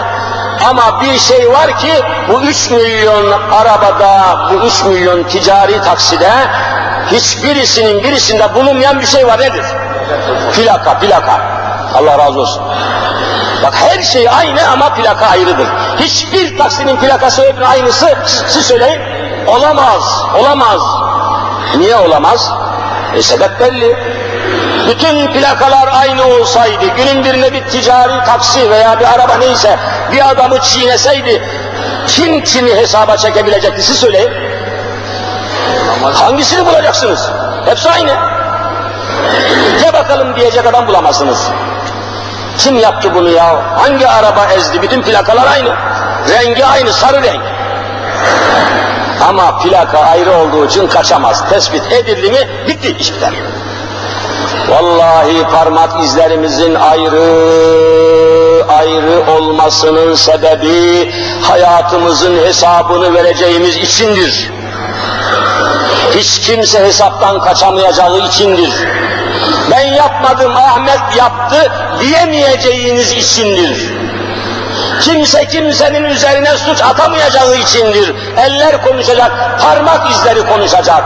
ama 0.69 1.01
bir 1.01 1.19
şey 1.19 1.51
var 1.51 1.77
ki 1.77 1.93
bu 2.29 2.41
3 2.41 2.71
milyon 2.71 3.31
arabada, 3.51 4.39
bu 4.51 4.65
3 4.65 4.83
milyon 4.83 5.23
ticari 5.23 5.81
takside 5.81 6.31
hiçbirisinin 7.11 8.03
birisinde 8.03 8.55
bulunmayan 8.55 8.99
bir 8.99 9.05
şey 9.05 9.27
var 9.27 9.39
nedir? 9.39 9.65
Plaka, 10.55 10.99
plaka. 10.99 11.41
Allah 11.95 12.19
razı 12.19 12.39
olsun. 12.39 12.63
Bak 13.63 13.73
her 13.75 14.01
şey 14.01 14.29
aynı 14.29 14.67
ama 14.67 14.93
plaka 14.93 15.25
ayrıdır. 15.25 15.67
Hiçbir 15.99 16.57
taksinin 16.57 16.97
plakası 16.97 17.41
öbürü 17.41 17.65
aynısı, 17.65 18.17
siz 18.25 18.65
söyleyin. 18.65 19.01
Olamaz, 19.47 20.23
olamaz. 20.39 20.81
Niye 21.77 21.95
olamaz? 21.95 22.51
E 23.15 23.21
sebep 23.21 23.59
belli. 23.59 24.18
Bütün 24.89 25.27
plakalar 25.27 25.89
aynı 25.93 26.25
olsaydı, 26.25 26.85
günün 26.97 27.23
birine 27.23 27.53
bir 27.53 27.63
ticari 27.63 28.25
taksi 28.25 28.69
veya 28.69 28.99
bir 28.99 29.13
araba 29.13 29.35
neyse 29.35 29.79
bir 30.11 30.29
adamı 30.29 30.59
çiğneseydi, 30.61 31.43
kim 32.07 32.43
kimi 32.43 32.75
hesaba 32.75 33.17
çekebilecekti 33.17 33.83
siz 33.83 33.99
söyleyin. 33.99 34.31
Hangisini 36.13 36.65
bulacaksınız? 36.65 37.29
Hepsi 37.65 37.89
aynı. 37.89 38.11
De 39.83 39.93
bakalım 39.93 40.35
diyecek 40.35 40.65
adam 40.65 40.87
bulamazsınız. 40.87 41.47
Kim 42.57 42.79
yaptı 42.79 43.15
bunu 43.15 43.29
ya? 43.29 43.63
Hangi 43.77 44.07
araba 44.07 44.45
ezdi? 44.45 44.81
Bütün 44.81 45.01
plakalar 45.01 45.47
aynı. 45.47 45.75
Rengi 46.29 46.65
aynı, 46.65 46.93
sarı 46.93 47.23
renk. 47.23 47.41
Ama 49.29 49.59
plaka 49.59 49.99
ayrı 49.99 50.31
olduğu 50.31 50.65
için 50.65 50.87
kaçamaz. 50.87 51.49
Tespit 51.49 51.91
edildi 51.91 52.31
mi 52.31 52.47
bitti, 52.67 52.95
iş 52.99 53.13
biter. 53.13 53.33
Vallahi 54.69 55.43
parmak 55.51 56.03
izlerimizin 56.03 56.75
ayrı 56.75 57.29
ayrı 58.69 59.31
olmasının 59.31 60.15
sebebi 60.15 61.11
hayatımızın 61.41 62.37
hesabını 62.37 63.13
vereceğimiz 63.13 63.75
içindir. 63.77 64.51
Hiç 66.15 66.39
kimse 66.39 66.79
hesaptan 66.79 67.41
kaçamayacağı 67.41 68.19
içindir. 68.19 68.71
Ben 69.71 69.93
yapmadım, 69.93 70.51
Ahmet 70.55 71.15
yaptı 71.17 71.71
diyemeyeceğiniz 71.99 73.11
içindir. 73.11 73.98
Kimse 75.01 75.45
kimsenin 75.45 76.03
üzerine 76.03 76.57
suç 76.57 76.81
atamayacağı 76.81 77.55
içindir. 77.55 78.15
Eller 78.37 78.81
konuşacak, 78.81 79.31
parmak 79.61 80.11
izleri 80.11 80.45
konuşacak. 80.45 81.03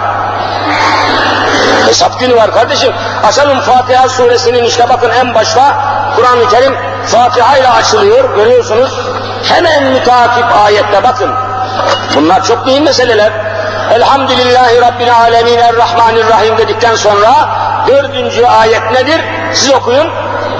Hesap 1.87 2.19
günü 2.19 2.35
var 2.35 2.53
kardeşim. 2.53 2.93
Açalım 3.23 3.59
Fatiha 3.59 4.09
suresinin 4.09 4.63
işte 4.63 4.89
bakın 4.89 5.09
en 5.09 5.33
başta 5.33 5.75
Kur'an-ı 6.15 6.49
Kerim 6.49 6.75
Fatiha 7.05 7.57
ile 7.57 7.69
açılıyor 7.69 8.35
görüyorsunuz. 8.35 8.91
Hemen 9.43 9.83
mütakip 9.83 10.45
ayette 10.65 11.03
bakın. 11.03 11.31
Bunlar 12.15 12.43
çok 12.43 12.65
mühim 12.65 12.83
meseleler. 12.83 13.31
Elhamdülillahi 13.91 14.81
Rabbil 14.81 15.15
Alemin 15.15 15.57
Errahmanirrahim 15.57 16.57
dedikten 16.57 16.95
sonra 16.95 17.49
dördüncü 17.87 18.45
ayet 18.45 18.91
nedir? 18.91 19.21
Siz 19.53 19.73
okuyun. 19.73 20.07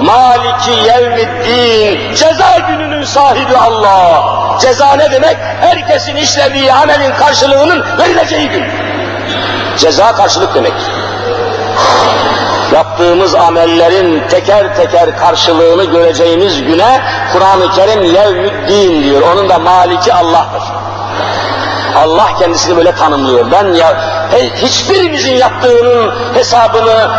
Maliki 0.00 0.70
yevmiddin. 0.70 2.14
Ceza 2.14 2.58
gününün 2.68 3.04
sahibi 3.04 3.56
Allah. 3.56 4.22
Ceza 4.60 4.96
ne 4.96 5.10
demek? 5.10 5.36
Herkesin 5.60 6.16
işlediği 6.16 6.72
amelin 6.72 7.14
karşılığının 7.14 7.84
verileceği 7.98 8.48
gün. 8.48 8.64
Ceza 9.78 10.14
karşılık 10.14 10.54
demek. 10.54 10.72
Yaptığımız 12.74 13.34
amellerin 13.34 14.28
teker 14.28 14.76
teker 14.76 15.16
karşılığını 15.18 15.84
göreceğimiz 15.84 16.62
güne 16.62 17.00
Kur'an-ı 17.32 17.70
Kerim 17.70 18.02
yevmüddin 18.04 19.02
diyor. 19.02 19.22
Onun 19.32 19.48
da 19.48 19.58
maliki 19.58 20.14
Allah'tır. 20.14 20.62
Allah 21.96 22.28
kendisini 22.38 22.76
böyle 22.76 22.94
tanımlıyor. 22.94 23.50
Ben 23.52 23.74
ya 23.74 23.96
hiçbirimizin 24.56 25.32
yaptığının 25.32 26.14
hesabını 26.34 27.10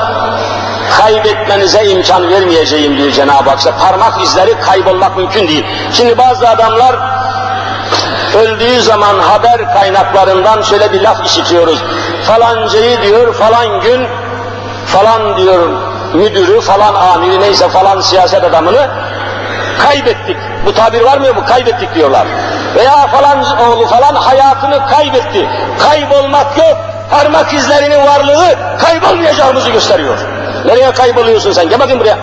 kaybetmenize 0.98 1.86
imkan 1.86 2.30
vermeyeceğim 2.30 2.98
diyor 2.98 3.12
Cenab-ı 3.12 3.50
Hak. 3.50 3.58
İşte 3.58 3.72
parmak 3.80 4.24
izleri 4.24 4.60
kaybolmak 4.60 5.18
mümkün 5.18 5.48
değil. 5.48 5.66
Şimdi 5.94 6.18
bazı 6.18 6.50
adamlar 6.50 6.96
öldüğü 8.36 8.82
zaman 8.82 9.20
haber 9.20 9.74
kaynaklarından 9.74 10.62
şöyle 10.62 10.94
bir 10.94 11.02
laf 11.02 11.26
işitiyoruz. 11.26 11.84
Falancayı 12.24 13.02
diyor 13.02 13.34
falan 13.34 13.82
gün 13.82 14.08
falan 14.86 15.38
diyor 15.38 15.70
müdürü 16.14 16.62
falan 16.62 16.94
amiri 16.94 17.42
neyse 17.42 17.70
falan 17.70 18.02
siyaset 18.02 18.44
adamını 18.44 18.90
kaybettik. 19.84 20.38
Bu 20.66 20.74
tabir 20.74 21.02
var 21.02 21.18
mı 21.18 21.28
bu? 21.36 21.46
Kaybettik 21.46 21.96
diyorlar. 21.96 22.28
Veya 22.76 23.08
falan 23.08 23.60
oğlu 23.60 23.88
falan 23.88 24.16
hayatını 24.16 24.88
kaybetti. 24.88 25.50
Kaybolmak 25.80 26.58
yok. 26.58 26.78
Parmak 27.12 27.54
izlerinin 27.54 28.08
varlığı 28.08 28.56
kaybolmayacağımızı 28.80 29.70
gösteriyor. 29.70 30.18
Nereye 30.66 30.92
kayboluyorsun 30.92 31.52
sen? 31.52 31.70
Gel 31.70 31.80
bakayım 31.80 32.00
buraya. 32.00 32.18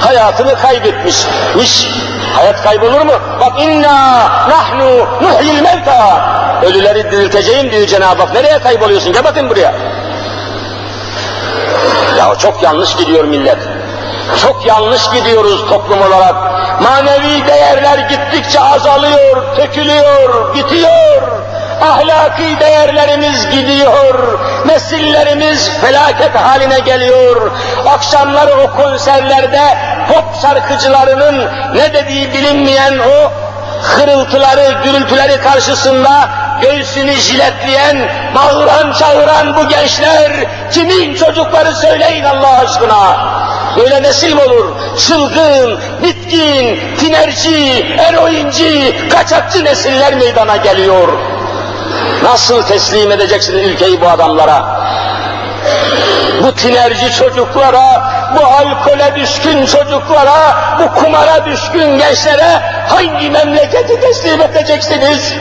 Hayatını 0.00 0.54
kaybetmişmiş. 0.54 1.88
Hayat 2.36 2.62
kaybolur 2.62 3.00
mu? 3.00 3.12
Bak 3.40 3.52
inna 3.60 4.18
nahnu 4.48 5.06
nuhyil 5.22 5.62
mevta. 5.62 6.20
Ölüleri 6.62 7.10
dirilteceğim 7.10 7.70
diyor 7.70 7.86
Cenab-ı 7.86 8.22
Hak. 8.22 8.34
Nereye 8.34 8.58
kayboluyorsun? 8.58 9.12
Gel 9.12 9.24
bakayım 9.24 9.50
buraya. 9.50 9.72
Ya 12.18 12.34
çok 12.38 12.62
yanlış 12.62 12.96
gidiyor 12.96 13.24
millet. 13.24 13.58
Çok 14.42 14.66
yanlış 14.66 15.10
gidiyoruz 15.10 15.68
toplum 15.68 16.02
olarak. 16.02 16.34
Manevi 16.82 17.46
değerler 17.46 17.98
gittikçe 17.98 18.60
azalıyor, 18.60 19.56
tökülüyor, 19.56 20.54
bitiyor. 20.54 21.22
Ahlaki 21.80 22.60
değerlerimiz 22.60 23.50
gidiyor. 23.50 24.38
Nesillerimiz 24.66 25.70
felaket 25.80 26.34
haline 26.34 26.78
geliyor. 26.78 27.50
Akşamları 27.88 28.54
o 28.60 28.76
konserlerde 28.76 29.76
pop 30.08 30.42
şarkıcılarının 30.42 31.48
ne 31.74 31.94
dediği 31.94 32.32
bilinmeyen 32.32 32.98
o 32.98 33.30
hırıltıları, 33.82 34.74
gürültüleri 34.84 35.40
karşısında 35.40 36.28
göğsünü 36.62 37.12
jiletleyen, 37.12 38.08
bağıran 38.34 38.92
çağıran 38.92 39.56
bu 39.56 39.68
gençler, 39.68 40.32
kimin 40.72 41.14
çocukları 41.14 41.74
söyleyin 41.74 42.24
Allah 42.24 42.58
aşkına. 42.58 43.30
Böyle 43.76 44.02
nesil 44.02 44.34
mi 44.34 44.42
olur? 44.42 44.66
Çılgın, 44.98 45.80
bitkin, 46.02 46.80
tinerci, 46.96 47.86
eroinci, 47.98 48.94
kaçakçı 49.08 49.64
nesiller 49.64 50.14
meydana 50.14 50.56
geliyor. 50.56 51.08
Nasıl 52.22 52.62
teslim 52.62 53.12
edeceksin 53.12 53.58
ülkeyi 53.58 54.00
bu 54.00 54.08
adamlara? 54.08 54.80
Bu 56.42 56.54
tinerci 56.54 57.12
çocuklara, 57.12 58.02
bu 58.36 58.46
alkole 58.46 59.12
düşkün 59.16 59.66
çocuklara, 59.66 60.56
bu 60.78 60.94
kumara 60.94 61.46
düşkün 61.46 61.98
gençlere 61.98 62.60
hangi 62.88 63.30
memleketi 63.30 64.00
teslim 64.00 64.40
edeceksiniz? 64.40 65.34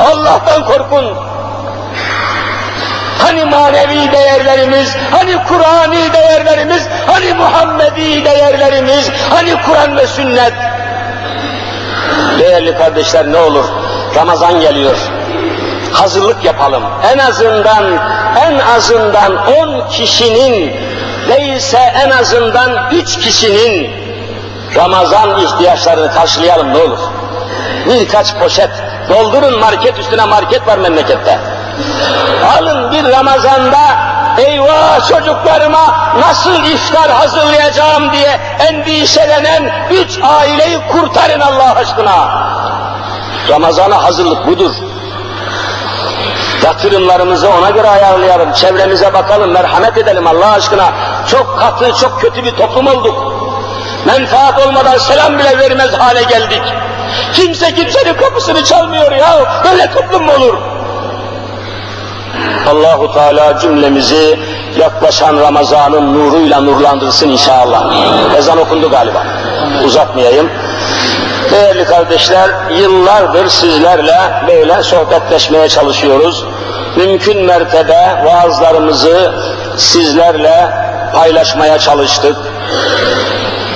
Allah'tan 0.00 0.64
korkun. 0.64 1.14
Hani 3.18 3.44
manevi 3.44 4.12
değerlerimiz, 4.12 4.96
hani 5.10 5.36
Kur'ani 5.48 6.12
değerlerimiz, 6.12 6.82
hani 7.06 7.34
Muhammedi 7.34 8.24
değerlerimiz, 8.24 9.10
hani 9.30 9.62
Kur'an 9.62 9.96
ve 9.96 10.06
sünnet. 10.06 10.52
Değerli 12.38 12.78
kardeşler 12.78 13.32
ne 13.32 13.38
olur, 13.38 13.64
Ramazan 14.16 14.60
geliyor. 14.60 14.96
Hazırlık 15.92 16.44
yapalım. 16.44 16.82
En 17.12 17.18
azından, 17.18 17.84
en 18.46 18.58
azından 18.76 19.36
on 19.46 19.88
kişinin, 19.88 20.76
değilse 21.28 21.78
en 21.78 22.10
azından 22.10 22.70
üç 22.92 23.18
kişinin 23.18 23.90
Ramazan 24.76 25.40
ihtiyaçlarını 25.40 26.12
karşılayalım 26.12 26.74
ne 26.74 26.78
olur. 26.78 26.98
Birkaç 27.86 28.34
poşet, 28.34 28.70
doldurun 29.08 29.60
market 29.60 29.98
üstüne 29.98 30.24
market 30.24 30.66
var 30.66 30.78
memlekette. 30.78 31.38
Alın 32.58 32.92
bir 32.92 33.04
Ramazan'da 33.04 34.16
eyvah 34.38 35.08
çocuklarıma 35.08 36.14
nasıl 36.20 36.64
iftar 36.64 37.10
hazırlayacağım 37.10 38.12
diye 38.12 38.40
endişelenen 38.68 39.72
üç 39.90 40.18
aileyi 40.22 40.78
kurtarın 40.92 41.40
Allah 41.40 41.74
aşkına. 41.74 42.46
Ramazan'a 43.50 44.02
hazırlık 44.02 44.46
budur. 44.46 44.70
Yatırımlarımızı 46.64 47.48
ona 47.50 47.70
göre 47.70 47.88
ayarlayalım, 47.88 48.52
çevremize 48.52 49.14
bakalım, 49.14 49.50
merhamet 49.50 49.96
edelim 49.96 50.26
Allah 50.26 50.52
aşkına. 50.52 50.92
Çok 51.26 51.58
katı, 51.58 51.92
çok 52.00 52.20
kötü 52.20 52.44
bir 52.44 52.50
toplum 52.50 52.86
olduk. 52.86 53.32
Menfaat 54.06 54.66
olmadan 54.66 54.98
selam 54.98 55.38
bile 55.38 55.58
vermez 55.58 55.92
hale 55.92 56.22
geldik. 56.22 56.62
Kimse 57.32 57.74
kimsenin 57.74 58.14
kapısını 58.14 58.64
çalmıyor 58.64 59.12
ya, 59.12 59.62
böyle 59.64 59.90
toplum 59.90 60.24
mu 60.24 60.32
olur? 60.32 60.54
Allahu 62.70 63.12
Teala 63.12 63.58
cümlemizi 63.58 64.38
yaklaşan 64.78 65.40
Ramazan'ın 65.40 66.14
nuruyla 66.18 66.60
nurlandırsın 66.60 67.28
inşallah. 67.28 67.84
Ezan 68.38 68.58
okundu 68.58 68.90
galiba. 68.90 69.22
Uzatmayayım. 69.84 70.50
Değerli 71.50 71.84
kardeşler, 71.84 72.50
yıllardır 72.70 73.48
sizlerle 73.48 74.18
böyle 74.48 74.82
sohbetleşmeye 74.82 75.68
çalışıyoruz. 75.68 76.44
Mümkün 76.96 77.44
mertebe 77.44 78.22
vaazlarımızı 78.24 79.32
sizlerle 79.76 80.68
paylaşmaya 81.14 81.78
çalıştık. 81.78 82.36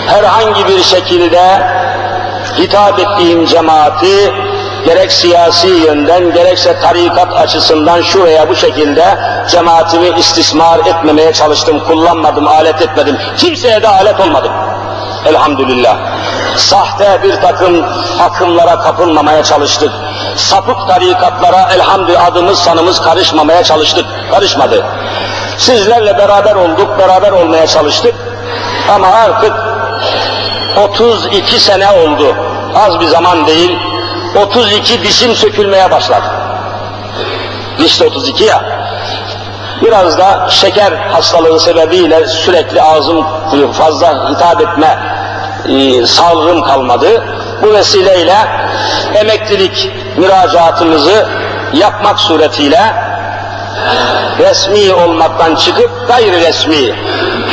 Herhangi 0.07 0.69
bir 0.69 0.83
şekilde 0.83 1.63
hitap 2.59 2.99
ettiğim 2.99 3.47
cemaati 3.47 4.33
gerek 4.85 5.13
siyasi 5.13 5.69
yönden 5.69 6.33
gerekse 6.33 6.81
tarikat 6.81 7.33
açısından 7.37 8.03
şu 8.03 8.25
veya 8.25 8.49
bu 8.49 8.57
şekilde 8.57 9.19
cemaatimi 9.49 10.09
istismar 10.19 10.79
etmemeye 10.79 11.33
çalıştım, 11.33 11.81
kullanmadım, 11.87 12.49
alet 12.49 12.83
etmedim. 12.83 13.17
Kimseye 13.37 13.83
de 13.83 13.89
alet 13.89 14.21
olmadım. 14.21 14.53
Elhamdülillah. 15.27 15.97
Sahte 16.57 17.23
bir 17.23 17.41
takım 17.41 17.85
akımlara 18.21 18.81
kapılmamaya 18.81 19.45
çalıştık. 19.45 19.93
Sapık 20.37 20.89
tarikatlara 20.89 21.69
elhamdülillah 21.75 22.27
adımız 22.27 22.59
sanımız 22.59 23.03
karışmamaya 23.03 23.65
çalıştık. 23.65 24.05
Karışmadı. 24.31 24.85
Sizlerle 25.59 26.19
beraber 26.19 26.55
olduk, 26.55 26.99
beraber 26.99 27.33
olmaya 27.33 27.67
çalıştık. 27.67 28.15
Ama 28.95 29.07
artık 29.09 29.53
32 30.77 31.61
sene 31.61 31.91
oldu. 31.91 32.35
Az 32.75 33.01
bir 33.01 33.07
zaman 33.07 33.47
değil. 33.47 33.90
32 34.37 35.03
dişim 35.03 35.35
sökülmeye 35.35 35.91
başladı. 35.91 36.27
Diş 37.79 38.01
de 38.01 38.05
32 38.05 38.45
ya. 38.45 38.63
Biraz 39.83 40.19
da 40.19 40.47
şeker 40.51 40.93
hastalığı 40.93 41.61
sebebiyle 41.61 42.27
sürekli 42.27 42.83
ağzım 42.83 43.27
fazla 43.73 44.31
hitap 44.31 44.61
etme 44.61 44.99
e, 45.69 46.07
sağlığım 46.07 46.63
kalmadı. 46.63 47.25
Bu 47.63 47.75
vesileyle 47.75 48.37
emeklilik 49.15 49.91
müracaatımızı 50.17 51.27
yapmak 51.73 52.21
suretiyle 52.21 52.95
resmi 54.39 54.95
olmaktan 54.95 55.55
çıkıp 55.55 56.09
gayri 56.09 56.41
resmi, 56.41 56.95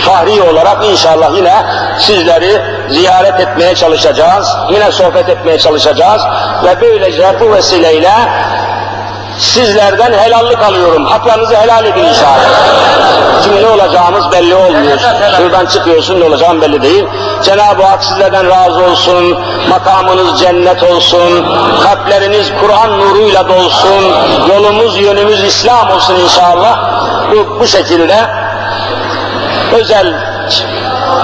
fahri 0.08 0.42
olarak 0.42 0.86
inşallah 0.86 1.36
yine 1.36 1.54
sizleri 2.00 2.62
ziyaret 2.90 3.40
etmeye 3.40 3.76
çalışacağız, 3.76 4.58
yine 4.70 4.92
sohbet 4.92 5.30
etmeye 5.30 5.60
çalışacağız 5.60 6.22
ve 6.64 6.82
böylece 6.82 7.36
bu 7.40 7.54
vesileyle 7.54 8.12
sizlerden 9.38 10.14
helallik 10.14 10.62
alıyorum. 10.62 11.06
Haklarınızı 11.06 11.56
helal 11.56 11.86
edin 11.86 12.04
inşallah. 12.04 12.38
Şimdi 13.44 13.64
ne 13.64 13.68
olacağımız 13.68 14.32
belli 14.32 14.56
olmuyor. 14.56 15.00
Şuradan 15.38 15.66
çıkıyorsun 15.66 16.20
ne 16.20 16.24
olacağın 16.24 16.62
belli 16.62 16.82
değil. 16.82 17.06
Cenab-ı 17.44 17.84
Hak 17.84 18.04
sizlerden 18.04 18.50
razı 18.50 18.84
olsun. 18.84 19.38
Makamınız 19.70 20.40
cennet 20.40 20.84
olsun. 20.84 21.46
Kalpleriniz 21.84 22.52
Kur'an 22.62 23.00
nuruyla 23.00 23.50
dolsun. 23.50 24.14
Yolumuz 24.50 24.98
yönümüz 24.98 25.44
İslam 25.44 25.92
olsun 25.92 26.16
inşallah. 26.16 26.78
Bu, 27.32 27.60
bu 27.60 27.68
şekilde 27.68 28.16
özel 29.74 30.14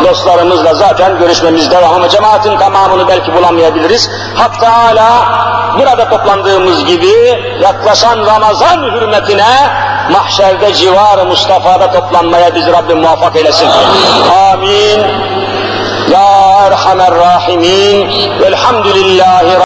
dostlarımızla 0.03 0.73
zaten 0.73 1.17
görüşmemiz 1.19 1.71
devam 1.71 1.93
ama 1.93 2.09
cemaatin 2.09 2.57
tamamını 2.57 3.07
belki 3.07 3.33
bulamayabiliriz. 3.33 4.09
Hatta 4.35 4.83
hala 4.83 5.25
burada 5.79 6.09
toplandığımız 6.09 6.85
gibi 6.85 7.13
yaklaşan 7.61 8.25
Ramazan 8.25 8.83
hürmetine 8.83 9.69
mahşerde 10.11 10.73
civar 10.73 11.25
Mustafa'da 11.25 11.91
toplanmaya 11.91 12.55
bizi 12.55 12.73
Rabbim 12.73 12.97
muvaffak 12.97 13.35
eylesin. 13.35 13.67
Amin. 14.53 14.99
Ya 16.11 16.67
Erhamer 16.67 17.11
Rahimin. 17.15 18.09
Velhamdülillahi 18.41 19.57